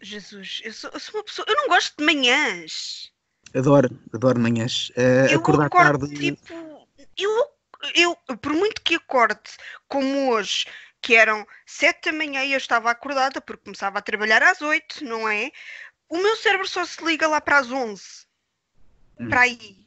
Jesus, 0.00 0.60
eu 0.64 0.72
sou, 0.72 0.90
eu 0.92 1.00
sou, 1.00 1.14
uma 1.16 1.24
pessoa. 1.24 1.46
Eu 1.48 1.56
não 1.56 1.68
gosto 1.68 1.94
de 1.96 2.04
manhãs. 2.04 3.12
Adoro, 3.54 3.90
adoro 4.12 4.40
manhãs. 4.40 4.90
Uh, 4.90 5.30
eu 5.30 5.40
acordar 5.40 5.66
acordo, 5.66 6.08
tarde. 6.08 6.36
Tipo, 6.36 6.88
eu, 7.16 7.46
eu, 7.94 8.16
por 8.36 8.52
muito 8.52 8.80
que 8.82 8.94
acorde 8.94 9.40
como 9.88 10.30
hoje, 10.30 10.66
que 11.02 11.14
eram 11.14 11.46
sete 11.66 12.10
da 12.10 12.16
manhã 12.16 12.44
e 12.44 12.52
eu 12.52 12.58
estava 12.58 12.90
acordada 12.90 13.40
porque 13.40 13.64
começava 13.64 13.98
a 13.98 14.02
trabalhar 14.02 14.42
às 14.42 14.60
oito, 14.62 15.04
não 15.04 15.28
é? 15.28 15.50
O 16.08 16.18
meu 16.18 16.36
cérebro 16.36 16.68
só 16.68 16.84
se 16.84 17.04
liga 17.04 17.26
lá 17.26 17.40
para 17.40 17.58
as 17.58 17.70
onze. 17.70 18.26
Hum. 19.18 19.28
Para 19.28 19.42
aí. 19.42 19.86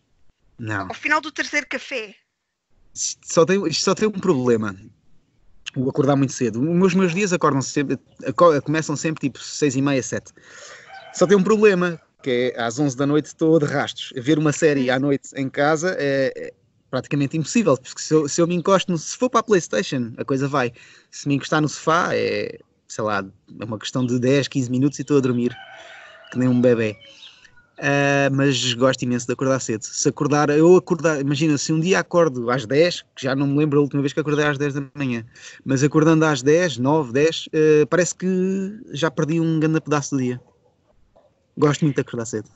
Não. 0.58 0.88
Ao 0.88 0.93
final 0.93 1.19
do 1.19 1.32
terceiro 1.32 1.67
café. 1.67 2.15
Só 2.93 3.45
tem, 3.45 3.65
isto 3.67 3.84
só 3.84 3.95
tem 3.95 4.08
um 4.08 4.12
problema 4.12 4.76
o 5.76 5.90
acordar 5.90 6.16
muito 6.16 6.34
cedo. 6.34 6.62
Os 6.62 6.94
meus 6.94 7.14
dias 7.14 7.34
acordam 7.34 7.62
sempre, 7.62 7.98
começam 8.64 8.96
sempre 8.96 9.22
tipo 9.22 9.40
6 9.40 9.76
e 9.76 9.82
meia, 9.82 10.02
7. 10.02 10.32
Só 11.14 11.28
tem 11.28 11.38
um 11.38 11.44
problema, 11.44 12.00
que 12.22 12.54
é 12.56 12.62
às 12.62 12.80
11 12.80 12.96
da 12.98 13.06
noite 13.06 13.28
estou 13.28 13.60
de 13.60 13.66
rastros. 13.66 14.14
Ver 14.16 14.38
uma 14.38 14.52
série 14.52 14.90
à 14.90 15.00
noite 15.00 15.30
em 15.36 15.50
casa 15.50 15.96
é, 16.00 16.32
é 16.36 16.54
praticamente 16.90 17.38
impossível, 17.38 17.76
porque 17.78 18.02
se 18.02 18.14
eu, 18.14 18.28
se 18.28 18.40
eu 18.40 18.48
me 18.48 18.56
encosto, 18.56 18.96
se 18.98 19.18
for 19.18 19.30
para 19.30 19.40
a 19.40 19.44
Playstation, 19.44 20.14
a 20.18 20.24
coisa 20.24 20.48
vai. 20.48 20.72
Se 21.10 21.28
me 21.28 21.36
encostar 21.36 21.62
no 21.62 21.68
sofá, 21.68 22.10
é, 22.14 22.60
sei 22.88 23.04
lá, 23.04 23.26
é 23.60 23.66
uma 23.66 23.80
questão 23.80 24.06
de 24.06 24.20
10, 24.20 24.48
15 24.48 24.70
minutos 24.70 25.00
e 25.00 25.02
estou 25.02 25.18
a 25.18 25.22
dormir, 25.22 25.56
que 26.32 26.38
nem 26.38 26.48
um 26.48 26.62
bebê. 26.62 26.96
Uh, 27.84 28.32
mas 28.34 28.74
gosto 28.76 29.04
imenso 29.04 29.28
de 29.28 29.34
acordar 29.34 29.60
cedo. 29.60 29.84
Se 29.84 30.08
acordar, 30.08 30.50
eu 30.50 30.78
acordar, 30.78 31.19
imagina, 31.19 31.58
se 31.58 31.74
um 31.74 31.82
dia 31.82 32.00
acordo 32.00 32.50
às 32.50 32.65
10, 32.65 33.02
que 33.13 33.24
já 33.24 33.36
não 33.36 33.46
me 33.46 33.58
lembro 33.58 33.78
a 33.78 33.82
última 33.82 34.02
vez 34.02 34.13
que 34.13 34.22
acordei 34.22 34.46
às 34.46 34.58
10 34.58 34.76
da 34.76 34.84
manhã, 34.96 35.26
mas 35.65 35.84
acordando 35.84 36.24
às 36.24 36.41
10, 36.41 36.78
9, 36.78 37.12
10, 37.12 37.48
uh, 37.48 37.88
parece 37.89 38.15
que 38.15 38.80
já 38.93 39.12
perdi 39.12 39.38
um 39.41 39.60
grande 39.60 39.82
pedaço 39.82 40.15
do 40.15 40.22
dia. 40.22 40.39
Gosto 41.58 41.82
muito 41.84 41.96
de 41.96 42.02
acordar 42.02 42.26
cedo. 42.26 42.50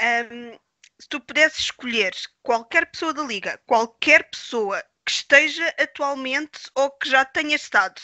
Um, 0.00 0.52
se 1.00 1.08
tu 1.08 1.18
pudesses 1.18 1.58
escolher 1.58 2.14
qualquer 2.40 2.88
pessoa 2.92 3.12
da 3.12 3.24
liga, 3.24 3.58
qualquer 3.66 4.30
pessoa 4.30 4.80
que 5.04 5.10
esteja 5.10 5.74
atualmente 5.76 6.60
ou 6.76 6.88
que 6.92 7.10
já 7.10 7.24
tenha 7.24 7.56
estado, 7.56 8.00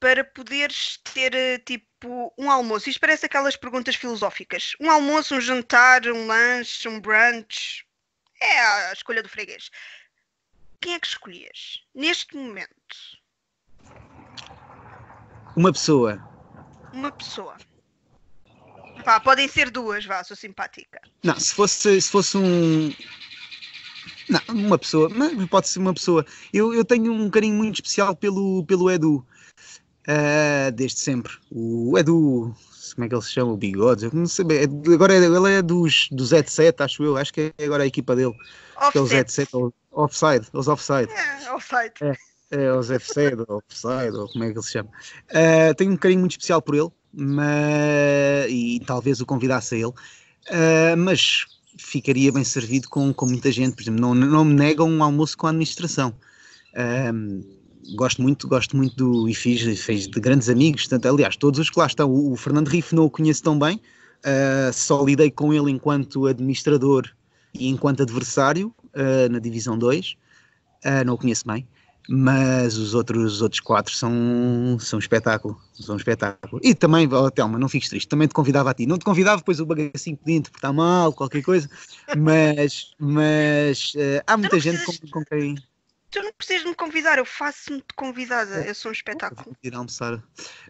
para 0.00 0.24
poderes 0.24 0.98
ter 1.14 1.32
eh, 1.36 1.58
tipo 2.02 2.32
um 2.36 2.50
almoço. 2.50 2.88
Isto 2.88 3.00
parece 3.00 3.26
aquelas 3.26 3.56
perguntas 3.56 3.94
filosóficas. 3.94 4.74
Um 4.80 4.90
almoço, 4.90 5.36
um 5.36 5.40
jantar, 5.40 6.06
um 6.06 6.26
lanche, 6.26 6.88
um 6.88 7.00
brunch. 7.00 7.86
É 8.40 8.60
a 8.88 8.92
escolha 8.92 9.22
do 9.22 9.28
freguês. 9.28 9.70
Quem 10.80 10.94
é 10.94 10.98
que 10.98 11.06
escolhias 11.06 11.80
neste 11.94 12.36
momento? 12.36 12.68
Uma 15.56 15.72
pessoa. 15.72 16.20
Uma 16.92 17.12
pessoa. 17.12 17.56
Pá, 19.04 19.20
podem 19.20 19.46
ser 19.46 19.70
duas, 19.70 20.04
vá, 20.04 20.24
sou 20.24 20.36
simpática. 20.36 21.00
Não, 21.22 21.38
se 21.38 21.54
fosse, 21.54 22.00
se 22.00 22.10
fosse 22.10 22.36
um. 22.36 22.92
Não, 24.28 24.40
uma 24.48 24.78
pessoa, 24.78 25.08
mas 25.08 25.48
pode 25.48 25.68
ser 25.68 25.78
uma 25.78 25.94
pessoa. 25.94 26.26
Eu, 26.52 26.74
eu 26.74 26.84
tenho 26.84 27.12
um 27.12 27.30
carinho 27.30 27.54
muito 27.54 27.76
especial 27.76 28.16
pelo, 28.16 28.64
pelo 28.66 28.90
Edu. 28.90 29.24
Uh, 30.08 30.72
desde 30.72 30.98
sempre. 30.98 31.32
O 31.50 31.96
Edu, 31.96 32.54
como 32.94 33.04
é 33.04 33.08
que 33.08 33.14
ele 33.14 33.22
se 33.22 33.32
chama? 33.32 33.52
O 33.52 33.56
Bigode? 33.56 34.10
não 34.12 34.26
sei 34.26 34.44
bem. 34.44 34.58
É 34.58 34.94
agora 34.94 35.14
é, 35.14 35.18
ele 35.18 35.52
é 35.52 35.62
dos, 35.62 36.08
do 36.10 36.24
Z7, 36.24 36.74
acho 36.80 37.04
eu. 37.04 37.16
Acho 37.16 37.32
que 37.32 37.52
é 37.56 37.64
agora 37.64 37.84
a 37.84 37.86
equipa 37.86 38.16
dele. 38.16 38.34
Offset. 38.76 38.98
É 38.98 39.00
o 39.00 39.06
Z7, 39.06 39.72
offside, 39.92 40.46
os 40.52 40.68
offside. 40.68 41.10
É, 41.12 41.52
offside. 41.52 42.18
É. 42.50 42.72
o 42.72 42.82
Zé 42.82 42.98
Fcedo, 42.98 43.46
ou 43.48 43.62
Fcedo, 43.68 44.22
ou 44.22 44.28
como 44.28 44.44
é 44.44 44.48
que 44.48 44.58
ele 44.58 44.62
se 44.62 44.72
chama. 44.72 44.90
Uh, 45.30 45.74
tenho 45.76 45.92
um 45.92 45.96
carinho 45.96 46.20
muito 46.20 46.32
especial 46.32 46.60
por 46.60 46.74
ele, 46.74 46.90
mas, 47.12 48.50
e 48.50 48.80
talvez 48.86 49.20
o 49.20 49.26
convidasse 49.26 49.74
a 49.74 49.78
ele, 49.78 49.86
uh, 49.86 50.96
mas 50.98 51.46
ficaria 51.78 52.30
bem 52.32 52.44
servido 52.44 52.88
com, 52.88 53.12
com 53.14 53.26
muita 53.26 53.50
gente, 53.50 53.74
por 53.74 53.82
exemplo, 53.82 54.00
não, 54.00 54.14
não 54.14 54.44
me 54.44 54.54
negam 54.54 54.88
um 54.88 55.02
almoço 55.02 55.36
com 55.36 55.46
a 55.46 55.50
administração. 55.50 56.14
Gosto 57.94 58.22
muito, 58.22 58.48
gosto 58.48 58.76
muito 58.76 58.96
do 58.96 59.28
e 59.28 59.34
fiz, 59.34 59.80
fez 59.80 60.06
de 60.06 60.20
grandes 60.20 60.48
amigos, 60.48 60.86
tanto, 60.86 61.08
aliás, 61.08 61.36
todos 61.36 61.60
os 61.60 61.70
que 61.70 61.78
lá 61.78 61.86
estão, 61.86 62.10
o, 62.10 62.32
o 62.32 62.36
Fernando 62.36 62.68
Riff 62.68 62.94
não 62.94 63.04
o 63.04 63.10
conheço 63.10 63.42
tão 63.42 63.58
bem, 63.58 63.80
só 64.72 65.04
lidei 65.04 65.30
com 65.30 65.52
ele 65.52 65.70
enquanto 65.70 66.26
administrador 66.26 67.08
e 67.54 67.68
enquanto 67.68 68.02
adversário 68.02 68.72
na 69.30 69.38
Divisão 69.38 69.76
2, 69.76 70.16
não 71.04 71.14
o 71.14 71.18
conheço 71.18 71.44
bem 71.46 71.66
mas 72.08 72.76
os 72.76 72.94
outros, 72.94 73.34
os 73.34 73.42
outros 73.42 73.60
quatro 73.60 73.94
são, 73.94 74.12
são 74.80 74.96
um 74.96 75.00
espetáculo, 75.00 75.58
são 75.74 75.94
um 75.94 75.98
espetáculo. 75.98 76.60
E 76.62 76.74
também, 76.74 77.08
oh, 77.12 77.30
Telma, 77.30 77.58
não 77.58 77.68
fiques 77.68 77.88
triste, 77.88 78.08
também 78.08 78.28
te 78.28 78.34
convidava 78.34 78.70
a 78.70 78.74
ti, 78.74 78.86
não 78.86 78.98
te 78.98 79.04
convidava, 79.04 79.38
depois 79.38 79.60
o 79.60 79.66
bagacinho 79.66 80.16
podia 80.16 80.36
interpretar 80.36 80.72
mal, 80.72 81.12
qualquer 81.12 81.42
coisa, 81.42 81.68
mas, 82.16 82.92
mas 82.98 83.92
uh, 83.94 84.22
há 84.26 84.36
muita 84.36 84.58
gente 84.58 84.84
com, 84.84 84.92
com 85.10 85.24
quem... 85.24 85.54
Tu 86.12 86.22
não 86.22 86.30
precisas 86.34 86.66
me 86.66 86.74
convidar, 86.74 87.16
eu 87.16 87.24
faço-me 87.24 87.82
convidada, 87.96 88.66
eu 88.66 88.74
sou 88.74 88.90
um 88.90 88.92
espetáculo. 88.92 89.56
Ir 89.64 89.74
almoçar, 89.74 90.22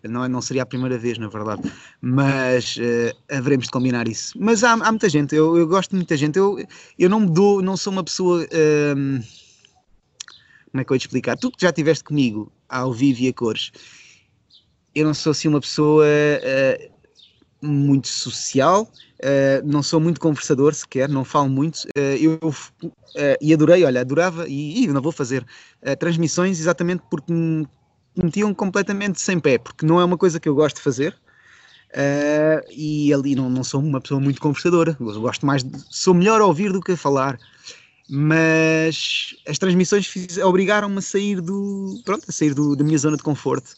não, 0.04 0.28
não 0.28 0.40
seria 0.40 0.62
a 0.62 0.66
primeira 0.66 0.96
vez, 0.96 1.18
na 1.18 1.26
verdade, 1.26 1.62
mas 2.00 2.76
uh, 2.76 3.18
haveremos 3.28 3.66
de 3.66 3.72
combinar 3.72 4.06
isso. 4.06 4.38
Mas 4.38 4.62
há, 4.62 4.74
há 4.74 4.92
muita 4.92 5.08
gente, 5.08 5.34
eu, 5.34 5.58
eu 5.58 5.66
gosto 5.66 5.90
de 5.90 5.96
muita 5.96 6.16
gente, 6.16 6.38
eu, 6.38 6.64
eu 6.96 7.10
não 7.10 7.18
me 7.18 7.34
dou, 7.34 7.60
não 7.60 7.76
sou 7.76 7.92
uma 7.92 8.04
pessoa... 8.04 8.44
Uh, 8.44 9.20
como 10.70 10.80
é 10.80 10.84
que 10.84 10.92
eu 10.92 10.94
ia 10.94 10.98
te 11.00 11.06
explicar? 11.06 11.36
Tu 11.36 11.50
que 11.50 11.60
já 11.60 11.70
estiveste 11.70 12.04
comigo 12.04 12.50
ao 12.68 12.92
vivo 12.92 13.20
e 13.22 13.28
a 13.28 13.32
cores, 13.32 13.72
eu 14.94 15.04
não 15.04 15.12
sou 15.12 15.32
assim 15.32 15.48
uma 15.48 15.60
pessoa 15.60 16.04
uh, 16.06 16.92
muito 17.62 18.08
social, 18.08 18.82
uh, 18.82 19.66
não 19.66 19.82
sou 19.82 20.00
muito 20.00 20.20
conversador 20.20 20.74
sequer, 20.74 21.08
não 21.08 21.24
falo 21.24 21.48
muito. 21.48 21.84
Uh, 21.96 22.16
eu 22.20 22.54
e 23.40 23.52
adorei, 23.52 23.84
olha, 23.84 24.00
adorava, 24.00 24.48
e, 24.48 24.84
e 24.84 24.86
não 24.88 25.02
vou 25.02 25.12
fazer 25.12 25.46
transmissões 25.98 26.58
exatamente 26.58 27.02
porque 27.10 27.30
me 27.30 27.68
metiam 28.16 28.54
completamente 28.54 29.20
sem 29.20 29.38
pé, 29.38 29.58
porque 29.58 29.84
não 29.84 30.00
é 30.00 30.04
uma 30.04 30.16
coisa 30.16 30.40
que 30.40 30.48
eu 30.48 30.54
gosto 30.54 30.76
de 30.76 30.82
fazer. 30.82 31.14
Uh, 31.90 32.64
e 32.70 33.12
ali 33.12 33.34
não, 33.34 33.50
não 33.50 33.62
sou 33.62 33.78
uma 33.78 34.00
pessoa 34.00 34.18
muito 34.18 34.40
conversadora, 34.40 34.96
eu 34.98 35.20
gosto 35.20 35.44
mais 35.44 35.62
de, 35.62 35.78
sou 35.90 36.14
melhor 36.14 36.40
a 36.40 36.46
ouvir 36.46 36.72
do 36.72 36.80
que 36.80 36.92
a 36.92 36.96
falar 36.96 37.38
mas 38.14 39.34
as 39.48 39.58
transmissões 39.58 40.06
obrigaram-me 40.44 40.98
a 40.98 41.00
sair 41.00 41.40
do 41.40 41.98
pronto, 42.04 42.26
a 42.28 42.32
sair 42.32 42.52
do, 42.52 42.76
da 42.76 42.84
minha 42.84 42.98
zona 42.98 43.16
de 43.16 43.22
conforto. 43.22 43.74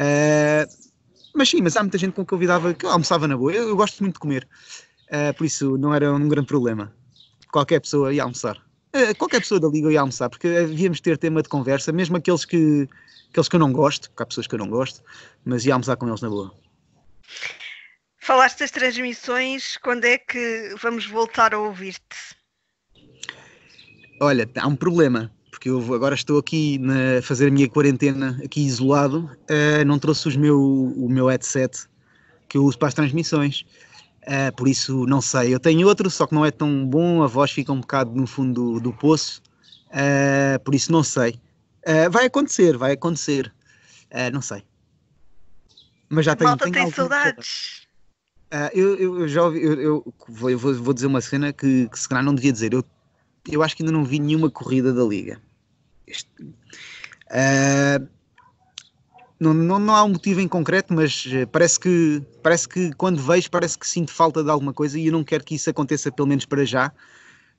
Uh, 0.00 0.87
mas 1.38 1.48
sim, 1.48 1.62
mas 1.62 1.76
há 1.76 1.82
muita 1.82 1.96
gente 1.96 2.12
com 2.12 2.26
que 2.26 2.34
eu 2.34 2.36
convidava 2.36 2.74
que 2.74 2.84
eu 2.84 2.90
almoçava 2.90 3.28
na 3.28 3.36
boa. 3.36 3.52
Eu, 3.52 3.68
eu 3.68 3.76
gosto 3.76 4.02
muito 4.02 4.14
de 4.14 4.20
comer, 4.20 4.46
uh, 5.04 5.32
por 5.34 5.46
isso 5.46 5.78
não 5.78 5.94
era 5.94 6.12
um 6.12 6.28
grande 6.28 6.48
problema. 6.48 6.92
Qualquer 7.52 7.80
pessoa 7.80 8.12
ia 8.12 8.24
almoçar. 8.24 8.56
Uh, 8.94 9.16
qualquer 9.16 9.40
pessoa 9.40 9.60
da 9.60 9.68
liga 9.68 9.92
ia 9.92 10.00
almoçar, 10.00 10.28
porque 10.28 10.48
havíamos 10.48 10.98
de 10.98 11.02
ter 11.02 11.16
tema 11.16 11.40
de 11.40 11.48
conversa, 11.48 11.92
mesmo 11.92 12.16
aqueles 12.16 12.44
que, 12.44 12.88
aqueles 13.30 13.48
que 13.48 13.54
eu 13.54 13.60
não 13.60 13.72
gosto, 13.72 14.10
porque 14.10 14.22
há 14.24 14.26
pessoas 14.26 14.48
que 14.48 14.54
eu 14.56 14.58
não 14.58 14.68
gosto, 14.68 15.00
mas 15.44 15.64
ia 15.64 15.74
almoçar 15.74 15.96
com 15.96 16.08
eles 16.08 16.20
na 16.20 16.28
boa. 16.28 16.52
Falaste 18.18 18.58
das 18.58 18.72
transmissões, 18.72 19.76
quando 19.76 20.04
é 20.04 20.18
que 20.18 20.74
vamos 20.82 21.06
voltar 21.06 21.54
a 21.54 21.58
ouvir-te? 21.58 22.36
Olha, 24.20 24.50
há 24.56 24.66
um 24.66 24.74
problema, 24.74 25.32
porque 25.50 25.70
eu 25.70 25.94
agora 25.94 26.14
estou 26.14 26.38
aqui 26.38 26.80
a 27.18 27.22
fazer 27.22 27.48
a 27.48 27.50
minha 27.50 27.68
quarentena 27.68 28.38
aqui 28.44 28.60
isolado, 28.60 29.30
uh, 29.50 29.84
não 29.86 29.98
trouxe 29.98 30.28
os 30.28 30.36
meu, 30.36 30.60
o 30.60 31.08
meu 31.08 31.26
headset 31.26 31.86
que 32.48 32.56
eu 32.56 32.64
uso 32.64 32.78
para 32.78 32.88
as 32.88 32.94
transmissões. 32.94 33.64
Uh, 34.22 34.54
por 34.56 34.68
isso 34.68 35.06
não 35.06 35.20
sei. 35.20 35.54
Eu 35.54 35.60
tenho 35.60 35.86
outro, 35.86 36.10
só 36.10 36.26
que 36.26 36.34
não 36.34 36.44
é 36.44 36.50
tão 36.50 36.86
bom, 36.86 37.22
a 37.22 37.26
voz 37.26 37.50
fica 37.50 37.72
um 37.72 37.80
bocado 37.80 38.14
no 38.14 38.26
fundo 38.26 38.74
do, 38.74 38.80
do 38.80 38.92
poço, 38.92 39.42
uh, 39.86 40.62
por 40.64 40.74
isso 40.74 40.92
não 40.92 41.02
sei. 41.02 41.40
Uh, 41.86 42.10
vai 42.10 42.26
acontecer, 42.26 42.76
vai 42.76 42.92
acontecer. 42.92 43.52
não 44.32 44.42
sei. 44.42 44.62
Mas 46.08 46.24
já 46.24 46.36
tenho. 46.36 46.50
Malta 46.50 46.70
tem 46.70 46.90
saudades. 46.90 47.86
eu, 48.74 48.96
eu, 48.96 49.20
eu, 49.20 49.28
já 49.28 49.44
ouvi, 49.44 49.62
eu, 49.62 49.80
eu 49.80 50.14
vou, 50.28 50.74
vou, 50.74 50.94
dizer 50.94 51.06
uma 51.06 51.20
cena 51.20 51.52
que, 51.52 51.88
que 51.88 51.98
se 51.98 52.08
calhar 52.08 52.24
não 52.24 52.34
devia 52.34 52.52
dizer. 52.52 52.72
Eu 52.72 52.84
eu 53.50 53.62
acho 53.62 53.76
que 53.76 53.82
ainda 53.82 53.92
não 53.92 54.04
vi 54.04 54.18
nenhuma 54.18 54.50
corrida 54.50 54.92
da 54.92 55.04
Liga. 55.04 55.40
Uh, 57.30 58.08
não, 59.38 59.54
não, 59.54 59.78
não, 59.78 59.94
há 59.94 60.02
um 60.02 60.08
motivo 60.08 60.40
em 60.40 60.48
concreto, 60.48 60.92
mas 60.92 61.24
eh, 61.30 61.46
parece 61.46 61.78
que, 61.78 62.20
parece 62.42 62.68
que 62.68 62.92
quando 62.94 63.22
vejo, 63.22 63.48
parece 63.48 63.78
que 63.78 63.86
sinto 63.86 64.12
falta 64.12 64.42
de 64.42 64.50
alguma 64.50 64.72
coisa 64.72 64.98
e 64.98 65.06
eu 65.06 65.12
não 65.12 65.22
quero 65.22 65.44
que 65.44 65.54
isso 65.54 65.70
aconteça, 65.70 66.10
pelo 66.10 66.26
menos 66.26 66.44
para 66.44 66.64
já. 66.64 66.88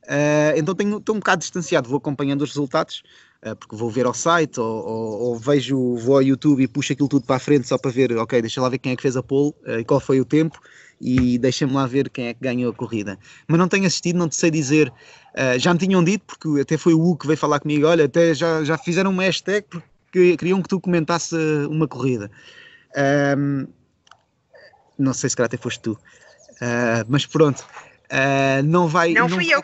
Uh, 0.03 0.57
então 0.57 0.75
tenho, 0.75 0.97
estou 0.97 1.15
um 1.15 1.19
bocado 1.19 1.39
distanciado, 1.39 1.87
vou 1.87 1.97
acompanhando 1.97 2.41
os 2.41 2.49
resultados, 2.49 3.01
uh, 3.45 3.55
porque 3.55 3.75
vou 3.77 3.89
ver 3.89 4.05
ao 4.05 4.13
site 4.13 4.59
ou, 4.59 4.85
ou, 4.85 5.19
ou, 5.21 5.35
vejo, 5.37 5.95
vou 5.95 6.15
ao 6.15 6.21
YouTube 6.21 6.63
e 6.63 6.67
puxo 6.67 6.91
aquilo 6.91 7.07
tudo 7.07 7.25
para 7.25 7.37
a 7.37 7.39
frente 7.39 7.67
só 7.67 7.77
para 7.77 7.91
ver, 7.91 8.17
ok, 8.17 8.41
deixa 8.41 8.61
lá 8.61 8.67
ver 8.67 8.79
quem 8.79 8.91
é 8.91 8.95
que 8.95 9.01
fez 9.01 9.15
a 9.15 9.23
pole 9.23 9.53
e 9.79 9.85
qual 9.85 10.01
foi 10.01 10.19
o 10.19 10.25
tempo 10.25 10.59
e 11.01 11.37
deixa-me 11.37 11.73
lá 11.73 11.85
ver 11.87 12.09
quem 12.09 12.27
é 12.27 12.33
que 12.33 12.41
ganhou 12.41 12.71
a 12.71 12.75
corrida. 12.75 13.17
Mas 13.47 13.57
não 13.57 13.67
tenho 13.67 13.85
assistido, 13.85 14.17
não 14.17 14.27
te 14.27 14.35
sei 14.35 14.51
dizer. 14.51 14.91
Uh, 15.33 15.57
já 15.57 15.73
me 15.73 15.79
tinham 15.79 16.03
dito, 16.03 16.25
porque 16.25 16.61
até 16.61 16.77
foi 16.77 16.93
o 16.93 16.99
Hugo 16.99 17.19
que 17.19 17.27
veio 17.27 17.37
falar 17.37 17.59
comigo: 17.59 17.87
olha, 17.87 18.05
até 18.05 18.33
já, 18.33 18.63
já 18.63 18.77
fizeram 18.77 19.11
uma 19.11 19.23
hashtag 19.23 19.65
porque 19.69 20.35
queriam 20.37 20.61
que 20.61 20.67
tu 20.67 20.79
comentasse 20.79 21.35
uma 21.69 21.87
corrida. 21.87 22.29
Um, 23.37 23.67
não 24.97 25.13
sei 25.13 25.29
se 25.29 25.35
calhar 25.35 25.45
até 25.45 25.57
foste 25.57 25.79
tu, 25.79 25.93
uh, 25.93 27.05
mas 27.07 27.25
pronto, 27.25 27.59
uh, 27.61 28.63
não 28.65 28.87
vai. 28.87 29.13
Não, 29.13 29.29
não 29.29 29.29
fui 29.29 29.53
eu. 29.53 29.63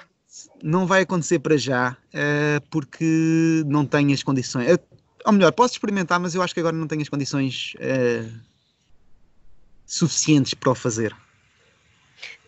Não 0.64 0.88
vai 0.88 1.02
acontecer 1.02 1.40
para 1.40 1.58
já, 1.58 1.96
porque 2.70 3.64
não 3.68 3.86
tenho 3.86 4.14
as 4.14 4.24
condições. 4.24 4.68
ou 5.26 5.32
melhor, 5.32 5.52
posso 5.52 5.74
experimentar, 5.74 6.20
mas 6.20 6.34
eu 6.34 6.42
acho 6.42 6.54
que 6.54 6.60
agora 6.60 6.76
não 6.76 6.88
tenho 6.88 7.02
as 7.02 7.10
condições 7.10 7.74
suficientes 9.86 10.54
para 10.54 10.72
o 10.72 10.76
fazer. 10.76 11.16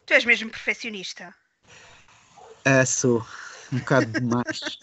Tu 0.07 0.13
és 0.13 0.23
mesmo 0.23 0.49
perfeccionista. 0.49 1.35
Ah, 2.63 2.85
sou. 2.85 3.25
Um 3.73 3.79
bocado 3.79 4.05
demais. 4.05 4.79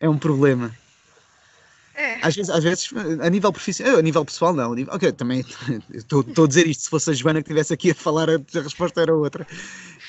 é 0.00 0.08
um 0.08 0.16
problema. 0.16 0.72
É. 1.94 2.18
Às 2.22 2.36
vezes, 2.36 2.48
às 2.48 2.62
vezes, 2.62 2.90
a 3.20 3.28
nível 3.28 3.52
profissional, 3.52 3.98
a 3.98 4.02
nível 4.02 4.24
pessoal, 4.24 4.54
não. 4.54 4.74
Nível, 4.74 4.94
ok, 4.94 5.10
também 5.10 5.44
estou 5.92 6.24
a 6.44 6.46
dizer 6.46 6.68
isto. 6.68 6.84
Se 6.84 6.90
fosse 6.90 7.10
a 7.10 7.12
Joana 7.12 7.42
que 7.42 7.48
estivesse 7.48 7.74
aqui 7.74 7.90
a 7.90 7.94
falar, 7.96 8.30
a, 8.30 8.34
a 8.34 8.62
resposta 8.62 9.02
era 9.02 9.12
outra. 9.12 9.44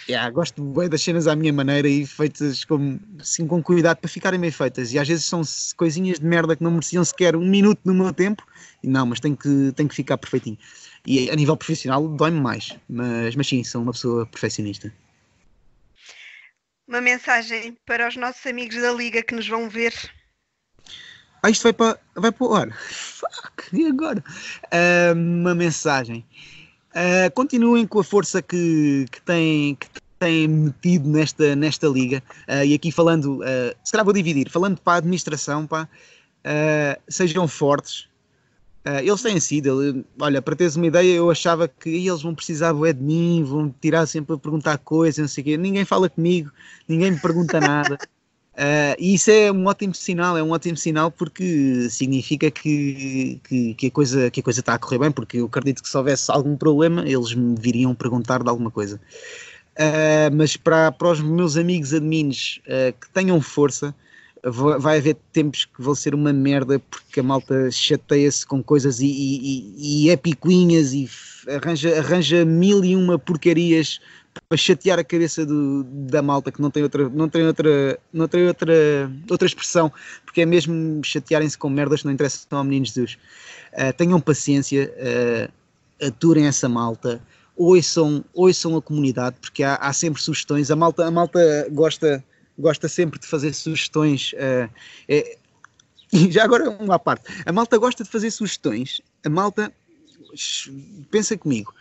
Yeah, 0.08 0.30
gosto 0.30 0.64
bem 0.64 0.88
das 0.88 1.02
cenas 1.02 1.28
à 1.28 1.36
minha 1.36 1.52
maneira 1.52 1.88
e 1.88 2.06
feitas 2.06 2.64
com, 2.66 3.00
assim, 3.20 3.48
com 3.48 3.64
cuidado 3.64 3.98
para 3.98 4.10
ficarem 4.10 4.40
bem 4.40 4.52
feitas. 4.52 4.94
E 4.94 5.00
às 5.00 5.08
vezes 5.08 5.26
são 5.26 5.42
coisinhas 5.76 6.20
de 6.20 6.26
merda 6.26 6.56
que 6.56 6.64
não 6.64 6.72
mereciam 6.72 7.04
sequer 7.04 7.36
um 7.36 7.48
minuto 7.48 7.80
no 7.84 7.96
meu 7.96 8.14
tempo. 8.14 8.44
Não, 8.84 9.08
mas 9.08 9.20
tem 9.20 9.36
que, 9.36 9.72
tem 9.76 9.88
que 9.88 9.96
ficar 9.96 10.18
perfeitinho. 10.18 10.58
E 11.06 11.30
a 11.30 11.36
nível 11.36 11.58
profissional 11.58 12.08
dói-me 12.08 12.40
mais, 12.40 12.78
mas, 12.90 13.36
mas 13.36 13.48
sim, 13.48 13.64
sou 13.64 13.82
uma 13.82 13.92
pessoa 13.92 14.26
perfeccionista. 14.26 14.94
Uma 16.88 17.02
mensagem 17.02 17.78
para 17.86 18.08
os 18.08 18.16
nossos 18.16 18.46
amigos 18.46 18.82
da 18.82 18.92
Liga 18.92 19.22
que 19.22 19.36
nos 19.36 19.48
vão 19.48 19.70
ver. 19.70 19.94
Ah, 21.42 21.50
isto 21.50 21.64
vai 21.64 21.74
para, 21.74 22.00
vai 22.16 22.32
para 22.32 22.48
o 22.48 22.54
ar. 22.54 22.72
Fuck, 22.88 23.76
e 23.76 23.86
agora? 23.86 24.24
Uh, 24.66 25.14
uma 25.14 25.54
mensagem. 25.54 26.26
Uh, 26.92 27.30
continuem 27.34 27.86
com 27.86 28.00
a 28.00 28.04
força 28.04 28.42
que, 28.42 29.06
que, 29.12 29.22
têm, 29.24 29.76
que 29.76 29.88
têm 30.20 30.48
metido 30.48 31.10
nesta, 31.10 31.56
nesta 31.56 31.88
liga. 31.88 32.24
Uh, 32.48 32.64
e 32.64 32.74
aqui 32.74 32.92
falando, 32.92 33.40
uh, 33.40 33.76
se 33.84 33.92
calhar 33.92 34.06
vou 34.06 34.14
dividir, 34.14 34.50
falando 34.50 34.80
para 34.80 34.94
a 34.94 34.98
administração, 34.98 35.68
pá, 35.68 35.88
sejam 37.10 37.48
fortes, 37.48 38.08
Uh, 38.86 39.00
eles 39.00 39.22
têm 39.22 39.40
sido, 39.40 39.82
ele, 39.82 40.06
olha, 40.20 40.42
para 40.42 40.58
teres 40.58 40.76
uma 40.76 40.86
ideia, 40.86 41.14
eu 41.14 41.32
achava 41.32 41.70
que 41.70 41.90
eles 41.90 42.22
vão 42.22 42.36
precisar 42.36 42.74
de 42.74 43.02
mim, 43.02 43.42
vão 43.42 43.74
tirar 43.80 44.06
sempre 44.06 44.36
a 44.36 44.38
perguntar 44.38 44.78
coisas, 44.78 45.20
não 45.20 45.28
sei 45.28 45.42
o 45.42 45.46
quê. 45.46 45.58
Ninguém 45.58 45.86
fala 45.86 46.10
comigo, 46.10 46.52
ninguém 46.86 47.12
me 47.12 47.20
pergunta 47.20 47.60
nada. 47.62 47.98
Uh, 48.56 48.94
e 49.00 49.16
isso 49.16 49.32
é 49.32 49.50
um 49.50 49.66
ótimo 49.66 49.96
sinal, 49.96 50.38
é 50.38 50.44
um 50.44 50.52
ótimo 50.52 50.76
sinal 50.76 51.10
porque 51.10 51.88
significa 51.90 52.52
que, 52.52 53.40
que, 53.46 53.74
que, 53.74 53.88
a 53.88 53.92
coisa, 53.92 54.30
que 54.30 54.42
a 54.42 54.44
coisa 54.44 54.60
está 54.60 54.74
a 54.74 54.78
correr 54.78 55.00
bem, 55.00 55.12
porque 55.12 55.38
eu 55.38 55.46
acredito 55.46 55.82
que 55.82 55.88
se 55.88 55.98
houvesse 55.98 56.30
algum 56.30 56.58
problema, 56.58 57.08
eles 57.08 57.34
me 57.34 57.56
viriam 57.58 57.96
perguntar 57.96 58.44
de 58.44 58.50
alguma 58.50 58.70
coisa. 58.70 59.00
Uh, 59.80 60.36
mas 60.36 60.58
para, 60.58 60.92
para 60.92 61.08
os 61.08 61.22
meus 61.22 61.56
amigos 61.56 61.94
admins 61.94 62.60
que 63.00 63.10
tenham 63.14 63.40
força, 63.40 63.96
vai 64.44 64.98
haver 64.98 65.16
tempos 65.32 65.66
que 65.66 65.82
vão 65.82 65.96
ser 65.96 66.14
uma 66.14 66.34
merda 66.34 66.78
porque 66.78 67.22
a 67.22 67.24
malta 67.24 67.72
chateia-se 67.72 68.46
com 68.46 68.62
coisas 68.62 69.00
e, 69.00 69.06
e, 69.08 70.06
e, 70.06 70.10
é 70.10 70.18
picuinhas 70.18 70.94
e 70.94 71.10
arranja, 71.48 71.98
arranja 71.98 72.44
mil 72.44 72.84
e 72.84 72.96
uma 72.96 73.18
porcarias 73.18 74.02
para 74.50 74.58
chatear 74.58 75.00
a 75.00 75.04
cabeça 75.04 75.46
do, 75.46 75.84
da 75.84 76.22
malta 76.22 76.52
que 76.52 76.62
não 76.62 76.72
tem 76.72 76.84
outra, 76.84 77.08
não 77.10 77.30
tem 77.30 77.46
outra, 77.46 78.00
não 78.12 78.28
tem 78.28 78.48
outra, 78.48 78.74
outra 79.30 79.48
expressão, 79.48 79.92
porque 80.26 80.42
é 80.42 80.46
mesmo 80.46 81.02
chatearem-se 81.04 81.58
com 81.58 81.70
merdas 81.70 82.02
que 82.02 82.06
não 82.08 82.14
interessam 82.14 82.58
ao 82.58 82.64
menino 82.64 82.86
Jesus. 82.86 83.18
Uh, 83.74 83.94
tenham 83.96 84.20
paciência, 84.20 84.92
uh, 84.98 86.06
aturem 86.06 86.48
essa 86.48 86.68
malta, 86.68 87.22
ouçam, 87.56 88.24
ouçam 88.34 88.76
a 88.76 88.82
comunidade, 88.82 89.36
porque 89.40 89.64
há, 89.64 89.76
há 89.76 89.94
sempre 89.94 90.22
sugestões. 90.22 90.72
A 90.72 90.76
malta, 90.76 91.06
a 91.06 91.12
malta 91.12 91.68
gosta, 91.72 92.24
gosta 92.58 92.88
sempre 92.88 93.20
de 93.20 93.28
fazer 93.28 93.54
sugestões. 93.54 94.34
Uh, 94.34 94.70
é, 95.08 95.38
e 96.14 96.32
já 96.32 96.44
agora 96.44 96.70
uma 96.70 97.00
parte, 97.00 97.26
a 97.46 97.52
malta 97.52 97.78
gosta 97.78 98.04
de 98.04 98.10
fazer 98.10 98.32
sugestões. 98.32 99.02
A 99.26 99.30
malta 99.30 99.72
pensa 101.12 101.38
comigo 101.38 101.74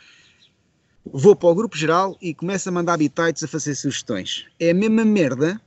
vou 1.05 1.35
para 1.35 1.49
o 1.49 1.55
grupo 1.55 1.77
geral 1.77 2.17
e 2.21 2.35
começo 2.35 2.69
a 2.69 2.73
mandar 2.73 2.97
bitites 2.97 3.43
a 3.43 3.49
fazer 3.49 3.75
sugestões. 3.75 4.47
É 4.59 4.71
a 4.71 4.75
mesma 4.75 5.05
merda 5.05 5.61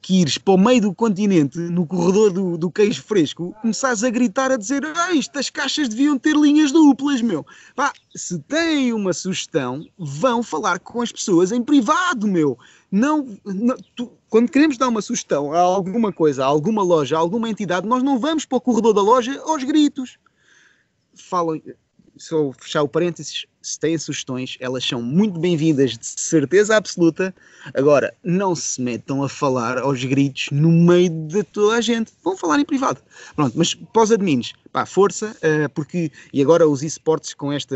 que 0.00 0.20
ires 0.20 0.38
para 0.38 0.54
o 0.54 0.58
meio 0.58 0.80
do 0.80 0.94
continente, 0.94 1.58
no 1.58 1.86
corredor 1.86 2.32
do, 2.32 2.58
do 2.58 2.70
queijo 2.70 3.02
fresco, 3.02 3.54
começares 3.60 4.02
a 4.02 4.10
gritar 4.10 4.50
a 4.50 4.56
dizer 4.56 4.84
ah, 4.84 5.16
estas 5.16 5.50
caixas 5.50 5.88
deviam 5.88 6.18
ter 6.18 6.34
linhas 6.34 6.72
duplas, 6.72 7.20
meu. 7.22 7.44
Pá, 7.74 7.92
se 8.14 8.38
têm 8.40 8.92
uma 8.92 9.12
sugestão, 9.12 9.86
vão 9.98 10.42
falar 10.42 10.78
com 10.80 11.00
as 11.00 11.12
pessoas 11.12 11.52
em 11.52 11.62
privado, 11.62 12.26
meu. 12.26 12.58
Não, 12.90 13.38
não 13.44 13.76
tu, 13.94 14.12
quando 14.28 14.50
queremos 14.50 14.76
dar 14.76 14.88
uma 14.88 15.02
sugestão 15.02 15.52
a 15.52 15.58
alguma 15.58 16.12
coisa, 16.12 16.44
a 16.44 16.46
alguma 16.46 16.82
loja, 16.82 17.16
a 17.16 17.20
alguma 17.20 17.48
entidade, 17.48 17.86
nós 17.86 18.02
não 18.02 18.18
vamos 18.18 18.44
para 18.44 18.58
o 18.58 18.60
corredor 18.60 18.94
da 18.94 19.02
loja 19.02 19.40
aos 19.44 19.62
gritos. 19.62 20.18
Falam, 21.14 21.60
só 22.16 22.52
fechar 22.52 22.82
o 22.82 22.88
parênteses, 22.88 23.46
se 23.66 23.80
têm 23.80 23.98
sugestões, 23.98 24.56
elas 24.60 24.84
são 24.84 25.02
muito 25.02 25.40
bem-vindas, 25.40 25.98
de 25.98 26.06
certeza 26.06 26.76
absoluta. 26.76 27.34
Agora, 27.74 28.14
não 28.22 28.54
se 28.54 28.80
metam 28.80 29.24
a 29.24 29.28
falar 29.28 29.78
aos 29.78 30.04
gritos 30.04 30.50
no 30.52 30.70
meio 30.70 31.10
de 31.10 31.42
toda 31.42 31.74
a 31.74 31.80
gente. 31.80 32.12
Vão 32.22 32.36
falar 32.36 32.60
em 32.60 32.64
privado. 32.64 33.00
Pronto, 33.34 33.58
mas 33.58 33.76
os 33.96 34.12
admins, 34.12 34.52
pá, 34.72 34.86
força, 34.86 35.36
uh, 35.42 35.68
porque. 35.70 36.12
E 36.32 36.40
agora 36.40 36.68
os 36.68 36.84
esportes 36.84 37.34
com, 37.34 37.52
esta, 37.52 37.74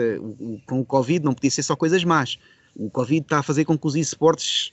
com 0.64 0.80
o 0.80 0.84
Covid 0.84 1.24
não 1.24 1.34
podia 1.34 1.50
ser 1.50 1.64
só 1.64 1.74
coisas 1.74 2.04
más. 2.04 2.38
O 2.76 2.88
Covid 2.88 3.22
está 3.22 3.40
a 3.40 3.42
fazer 3.42 3.64
com 3.64 3.76
que 3.76 3.86
os 3.88 3.96
esportes 3.96 4.72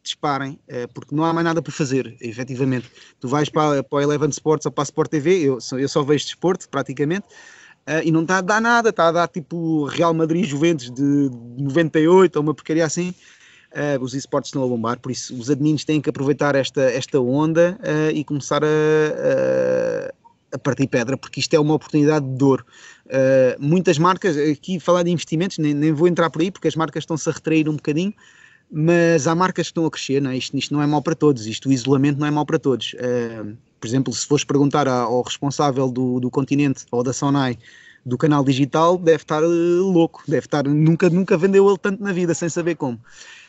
disparem, 0.00 0.60
uh, 0.68 0.86
porque 0.94 1.12
não 1.12 1.24
há 1.24 1.32
mais 1.32 1.44
nada 1.44 1.60
para 1.60 1.72
fazer, 1.72 2.16
efetivamente. 2.20 2.88
Tu 3.18 3.26
vais 3.26 3.48
para, 3.48 3.82
para 3.82 3.96
o 3.96 4.00
Eleven 4.00 4.30
Sports 4.30 4.64
ou 4.64 4.70
para 4.70 4.82
a 4.82 4.84
Sport 4.84 5.10
TV, 5.10 5.40
eu, 5.40 5.58
eu 5.72 5.88
só 5.88 6.04
vejo 6.04 6.24
desporto, 6.24 6.68
praticamente. 6.68 7.26
Uh, 7.88 7.98
e 8.04 8.12
não 8.12 8.22
está 8.22 8.38
a 8.38 8.40
dar 8.40 8.60
nada, 8.60 8.90
está 8.90 9.08
a 9.08 9.12
dar 9.12 9.28
tipo 9.28 9.86
Real 9.86 10.14
Madrid 10.14 10.44
Juventus 10.44 10.88
de 10.88 11.30
98 11.58 12.36
ou 12.36 12.42
uma 12.42 12.54
porcaria 12.54 12.84
assim. 12.84 13.12
Uh, 13.72 14.02
os 14.02 14.14
esportes 14.14 14.50
estão 14.50 14.62
a 14.62 14.68
bombar, 14.68 15.00
por 15.00 15.10
isso 15.10 15.34
os 15.34 15.50
admins 15.50 15.84
têm 15.84 16.00
que 16.00 16.08
aproveitar 16.08 16.54
esta, 16.54 16.82
esta 16.82 17.18
onda 17.18 17.78
uh, 17.80 18.10
e 18.14 18.22
começar 18.22 18.62
a, 18.62 18.66
a, 18.66 20.54
a, 20.54 20.58
partir 20.58 20.86
pedra, 20.86 21.16
porque 21.16 21.40
isto 21.40 21.54
é 21.54 21.58
uma 21.58 21.74
oportunidade 21.74 22.24
de 22.24 22.36
dor. 22.36 22.64
muitas 23.58 23.98
marcas, 23.98 24.36
aqui 24.36 24.78
falar 24.78 25.02
de 25.02 25.10
investimentos, 25.10 25.58
nem, 25.58 25.74
nem 25.74 25.90
vou 25.90 26.06
entrar 26.06 26.28
por 26.30 26.42
aí, 26.42 26.50
porque 26.50 26.68
as 26.68 26.76
marcas 26.76 27.02
estão-se 27.02 27.28
a 27.28 27.32
retrair 27.32 27.68
um 27.68 27.76
bocadinho, 27.76 28.14
mas 28.74 29.26
há 29.26 29.34
marcas 29.34 29.66
que 29.66 29.70
estão 29.70 29.84
a 29.84 29.90
crescer, 29.90 30.22
não 30.22 30.30
é? 30.30 30.36
isto, 30.36 30.56
isto 30.56 30.72
não 30.72 30.82
é 30.82 30.86
mau 30.86 31.02
para 31.02 31.14
todos, 31.14 31.46
isto 31.46 31.68
o 31.68 31.72
isolamento 31.72 32.18
não 32.18 32.26
é 32.26 32.30
mau 32.30 32.46
para 32.46 32.58
todos. 32.58 32.94
Uh, 32.94 33.54
por 33.78 33.86
exemplo, 33.86 34.12
se 34.14 34.26
fores 34.26 34.44
perguntar 34.44 34.88
ao 34.88 35.20
responsável 35.20 35.90
do, 35.90 36.18
do 36.18 36.30
continente 36.30 36.86
ou 36.90 37.02
da 37.02 37.12
Sonai 37.12 37.58
do 38.04 38.16
canal 38.16 38.42
digital, 38.42 38.96
deve 38.96 39.22
estar 39.22 39.42
uh, 39.42 39.46
louco, 39.46 40.24
deve 40.26 40.46
estar, 40.46 40.64
nunca, 40.64 41.10
nunca 41.10 41.36
vendeu 41.36 41.68
ele 41.68 41.78
tanto 41.78 42.02
na 42.02 42.12
vida, 42.12 42.34
sem 42.34 42.48
saber 42.48 42.76
como. 42.76 42.98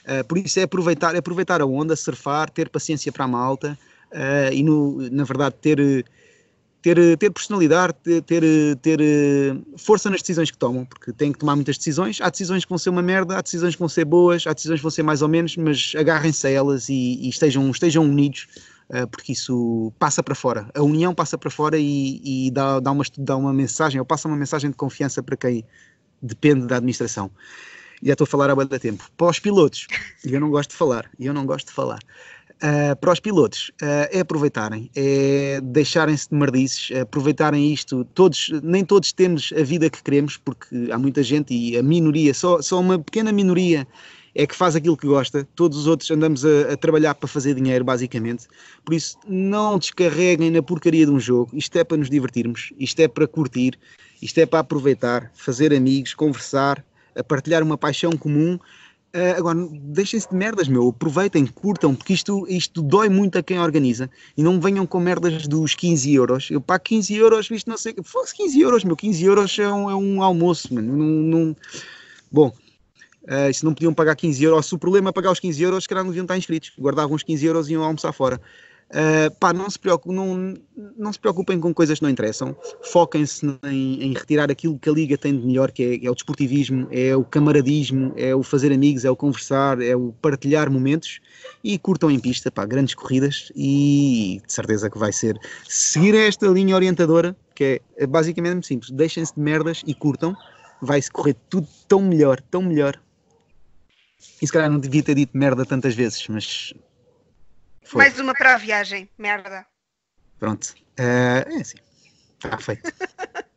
Uh, 0.05 0.23
por 0.27 0.37
isso 0.37 0.59
é 0.59 0.63
aproveitar, 0.63 1.15
é 1.15 1.19
aproveitar 1.19 1.61
a 1.61 1.65
onda, 1.65 1.95
surfar, 1.95 2.49
ter 2.49 2.69
paciência 2.69 3.11
para 3.11 3.23
a 3.23 3.27
malta 3.27 3.77
uh, 4.11 4.53
e, 4.53 4.61
no, 4.61 5.09
na 5.09 5.23
verdade, 5.23 5.55
ter, 5.61 6.05
ter, 6.83 7.17
ter 7.17 7.29
personalidade, 7.31 7.93
ter, 8.03 8.21
ter, 8.21 8.75
ter 8.75 8.99
força 9.77 10.09
nas 10.09 10.19
decisões 10.21 10.51
que 10.51 10.57
tomam, 10.57 10.83
porque 10.83 11.13
têm 11.13 11.31
que 11.31 11.39
tomar 11.39 11.55
muitas 11.55 11.77
decisões. 11.77 12.19
Há 12.21 12.29
decisões 12.29 12.65
que 12.65 12.69
vão 12.69 12.77
ser 12.77 12.89
uma 12.89 13.01
merda, 13.01 13.37
há 13.37 13.41
decisões 13.41 13.73
que 13.73 13.79
vão 13.79 13.87
ser 13.87 14.03
boas, 14.03 14.45
há 14.45 14.51
decisões 14.53 14.79
que 14.79 14.83
vão 14.83 14.91
ser 14.91 15.01
mais 15.01 15.21
ou 15.21 15.29
menos, 15.29 15.55
mas 15.55 15.93
agarrem-se 15.97 16.45
a 16.45 16.49
elas 16.49 16.89
e, 16.89 17.19
e 17.21 17.29
estejam, 17.29 17.71
estejam 17.71 18.03
unidos 18.03 18.47
eh, 18.89 19.05
porque 19.05 19.31
isso 19.31 19.93
passa 19.97 20.21
para 20.21 20.35
fora. 20.35 20.69
A 20.75 20.83
união 20.83 21.15
passa 21.15 21.37
para 21.37 21.49
fora 21.49 21.77
e, 21.79 22.21
e 22.21 22.51
dá, 22.51 22.81
dá, 22.81 22.91
uma, 22.91 23.05
dá 23.17 23.37
uma 23.37 23.53
mensagem, 23.53 23.97
ou 23.97 24.05
passa 24.05 24.27
uma 24.27 24.35
mensagem 24.35 24.69
de 24.69 24.75
confiança 24.75 25.23
para 25.23 25.37
quem 25.37 25.63
depende 26.21 26.67
da 26.67 26.75
administração. 26.75 27.31
Já 28.03 28.11
estou 28.11 28.25
a 28.25 28.27
falar 28.27 28.49
há 28.49 28.55
muito 28.55 28.77
tempo. 28.77 29.09
Para 29.15 29.27
os 29.27 29.39
pilotos, 29.39 29.87
eu 30.25 30.37
não 30.41 30.49
gosto 30.49 30.71
de 30.71 30.75
falar, 30.75 31.09
eu 31.17 31.33
não 31.33 31.45
gosto 31.45 31.67
de 31.67 31.73
falar. 31.73 31.99
Uh, 32.61 32.95
para 32.95 33.11
os 33.11 33.19
pilotos 33.19 33.71
uh, 33.81 34.07
é 34.09 34.21
aproveitarem, 34.21 34.89
é 34.95 35.59
deixarem-se 35.61 36.29
de 36.29 36.35
merdices, 36.35 36.95
aproveitarem 36.97 37.73
isto. 37.73 38.05
Todos, 38.13 38.49
nem 38.63 38.85
todos 38.85 39.11
temos 39.11 39.51
a 39.59 39.63
vida 39.63 39.89
que 39.89 40.01
queremos, 40.01 40.37
porque 40.37 40.89
há 40.89 40.97
muita 40.97 41.21
gente 41.21 41.53
e 41.53 41.77
a 41.77 41.83
minoria, 41.83 42.33
só, 42.33 42.61
só 42.61 42.79
uma 42.79 42.97
pequena 42.97 43.33
minoria 43.33 43.85
é 44.35 44.47
que 44.47 44.55
faz 44.55 44.75
aquilo 44.75 44.97
que 44.97 45.05
gosta, 45.05 45.47
todos 45.55 45.77
os 45.77 45.87
outros 45.87 46.09
andamos 46.09 46.43
a, 46.43 46.73
a, 46.73 46.77
trabalhar 46.77 47.13
para 47.15 47.27
fazer 47.27 47.53
dinheiro, 47.53 47.85
basicamente. 47.85 48.47
Por 48.83 48.93
isso, 48.93 49.17
não 49.27 49.77
descarreguem 49.77 50.49
na 50.49 50.61
porcaria 50.61 51.05
de 51.05 51.11
um 51.11 51.19
jogo. 51.19 51.51
Isto 51.53 51.77
é 51.77 51.83
para 51.83 51.97
nos 51.97 52.09
divertirmos, 52.09 52.73
isto 52.79 52.99
é 52.99 53.07
para 53.07 53.27
curtir, 53.27 53.77
isto 54.21 54.37
é 54.39 54.45
para 54.45 54.59
aproveitar, 54.59 55.31
fazer 55.35 55.73
amigos, 55.73 56.13
conversar, 56.13 56.83
a 57.15 57.23
partilhar 57.23 57.61
uma 57.61 57.77
paixão 57.77 58.11
comum. 58.13 58.57
Uh, 59.15 59.37
agora, 59.37 59.67
deixem-se 59.71 60.27
de 60.27 60.35
merdas, 60.35 60.67
meu. 60.67 60.89
Aproveitem, 60.89 61.45
curtam, 61.45 61.93
porque 61.93 62.13
isto, 62.13 62.47
isto 62.49 62.81
dói 62.81 63.09
muito 63.09 63.37
a 63.37 63.43
quem 63.43 63.59
organiza. 63.59 64.09
E 64.35 64.41
não 64.41 64.59
venham 64.59 64.87
com 64.87 64.99
merdas 64.99 65.47
dos 65.47 65.75
15 65.75 66.13
euros. 66.13 66.49
Eu 66.49 66.59
pago 66.59 66.83
15 66.83 67.13
euros, 67.15 67.47
visto 67.47 67.69
não 67.69 67.77
sei. 67.77 67.93
Fosse 68.03 68.35
15 68.35 68.59
euros, 68.59 68.83
meu. 68.83 68.95
15 68.95 69.23
euros 69.23 69.59
é 69.59 69.71
um, 69.71 69.89
é 69.89 69.95
um 69.95 70.23
almoço, 70.23 70.73
mano. 70.73 70.97
Não, 70.97 71.05
não... 71.05 71.55
Bom, 72.31 72.51
Uh, 73.23 73.53
se 73.53 73.63
não 73.63 73.73
podiam 73.73 73.93
pagar 73.93 74.17
15 74.17 74.43
euros, 74.43 74.65
se 74.65 74.75
o 74.75 74.77
problema 74.77 75.09
é 75.09 75.13
pagar 75.13 75.31
os 75.31 75.39
15 75.39 75.63
euros, 75.63 75.83
se 75.85 75.87
calhar 75.87 76.03
não 76.03 76.11
deviam 76.11 76.25
estar 76.25 76.37
inscritos. 76.37 76.73
Guardavam 76.77 77.15
os 77.15 77.23
15 77.23 77.45
euros 77.45 77.69
e 77.69 77.71
iam 77.71 77.81
almoçar 77.81 78.11
fora. 78.11 78.39
Uh, 78.93 79.33
pá, 79.39 79.51
não 79.51 79.67
se, 79.67 79.79
preocupem, 79.79 80.15
não, 80.15 80.53
não 80.95 81.11
se 81.11 81.19
preocupem 81.19 81.59
com 81.59 81.73
coisas 81.73 81.97
que 81.97 82.03
não 82.03 82.11
interessam. 82.11 82.55
Foquem-se 82.83 83.43
em, 83.63 84.03
em, 84.03 84.13
retirar 84.13 84.51
aquilo 84.51 84.77
que 84.77 84.87
a 84.87 84.93
Liga 84.93 85.17
tem 85.17 85.35
de 85.35 85.43
melhor, 85.43 85.71
que 85.71 85.83
é, 85.83 86.05
é, 86.05 86.11
o 86.11 86.13
desportivismo, 86.13 86.87
é 86.91 87.15
o 87.15 87.23
camaradismo, 87.23 88.13
é 88.15 88.35
o 88.35 88.43
fazer 88.43 88.71
amigos, 88.71 89.03
é 89.03 89.09
o 89.09 89.15
conversar, 89.15 89.81
é 89.81 89.95
o 89.95 90.13
partilhar 90.21 90.69
momentos 90.69 91.19
e 91.63 91.79
curtam 91.79 92.11
em 92.11 92.19
pista, 92.19 92.51
pá, 92.51 92.67
grandes 92.67 92.93
corridas 92.93 93.51
e 93.55 94.39
de 94.45 94.53
certeza 94.53 94.91
que 94.91 94.99
vai 94.99 95.11
ser 95.11 95.39
seguir 95.67 96.13
esta 96.13 96.45
linha 96.47 96.75
orientadora, 96.75 97.35
que 97.55 97.81
é, 97.97 98.05
basicamente 98.05 98.67
simples, 98.67 98.91
deixem-se 98.91 99.33
de 99.33 99.41
merdas 99.41 99.81
e 99.87 99.95
curtam, 99.95 100.35
vai-se 100.79 101.09
correr 101.09 101.35
tudo 101.49 101.67
tão 101.87 101.99
melhor, 101.99 102.39
tão 102.41 102.61
melhor. 102.61 103.01
E 104.39 104.45
se 104.45 104.53
calhar 104.53 104.69
não 104.69 104.79
devia 104.79 105.01
ter 105.01 105.15
dito 105.15 105.35
merda 105.35 105.65
tantas 105.65 105.95
vezes, 105.95 106.27
mas. 106.27 106.73
Foi. 107.85 108.03
Mais 108.03 108.19
uma 108.19 108.33
para 108.33 108.55
a 108.55 108.57
viagem, 108.57 109.09
merda. 109.17 109.65
Pronto. 110.39 110.73
Uh, 110.99 111.47
é 111.47 111.61
assim. 111.61 111.77
Está 112.35 112.57
feito. 112.57 112.91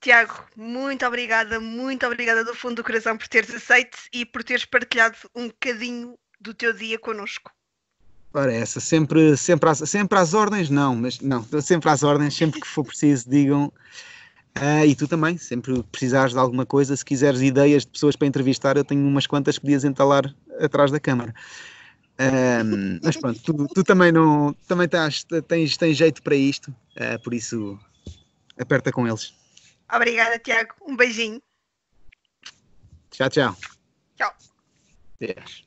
Tiago, 0.00 0.44
muito 0.54 1.06
obrigada, 1.06 1.58
muito 1.58 2.06
obrigada 2.06 2.44
do 2.44 2.54
fundo 2.54 2.76
do 2.76 2.84
coração 2.84 3.16
por 3.16 3.26
teres 3.26 3.54
aceito 3.54 3.96
e 4.12 4.26
por 4.26 4.44
teres 4.44 4.66
partilhado 4.66 5.16
um 5.34 5.48
bocadinho 5.48 6.18
do 6.38 6.52
teu 6.52 6.74
dia 6.74 6.98
connosco. 6.98 7.50
Ora, 8.34 8.52
essa, 8.52 8.80
sempre, 8.80 9.36
sempre, 9.36 9.70
às, 9.70 9.78
sempre 9.78 10.18
às 10.18 10.34
ordens, 10.34 10.68
não, 10.68 10.94
mas 10.94 11.20
não, 11.20 11.42
sempre 11.62 11.88
às 11.88 12.02
ordens, 12.02 12.34
sempre 12.34 12.60
que 12.60 12.66
for 12.66 12.84
preciso, 12.84 13.30
digam. 13.30 13.72
Uh, 14.56 14.84
e 14.86 14.94
tu 14.94 15.08
também, 15.08 15.38
sempre 15.38 15.82
precisares 15.84 16.32
de 16.32 16.38
alguma 16.38 16.66
coisa, 16.66 16.94
se 16.96 17.04
quiseres 17.04 17.40
ideias 17.40 17.84
de 17.84 17.92
pessoas 17.92 18.14
para 18.14 18.26
entrevistar, 18.26 18.76
eu 18.76 18.84
tenho 18.84 19.06
umas 19.06 19.26
quantas 19.26 19.56
que 19.56 19.62
podias 19.62 19.84
entalar 19.84 20.32
atrás 20.60 20.90
da 20.90 21.00
câmara. 21.00 21.34
Uh, 22.14 23.00
mas 23.02 23.16
pronto, 23.16 23.40
tu, 23.42 23.66
tu, 23.74 23.82
também 23.82 24.12
não 24.12 24.52
também 24.68 24.88
tens, 24.88 25.24
tens, 25.48 25.76
tens 25.76 25.96
jeito 25.96 26.22
para 26.22 26.36
isto, 26.36 26.68
uh, 26.96 27.20
por 27.24 27.34
isso 27.34 27.76
aperta 28.58 28.92
com 28.92 29.06
eles. 29.06 29.34
Obrigada, 29.92 30.38
Tiago. 30.38 30.74
Um 30.86 30.96
beijinho. 30.96 31.42
Tchau, 33.10 33.28
tchau. 33.28 33.56
Tchau. 34.16 34.32
Yes. 35.20 35.63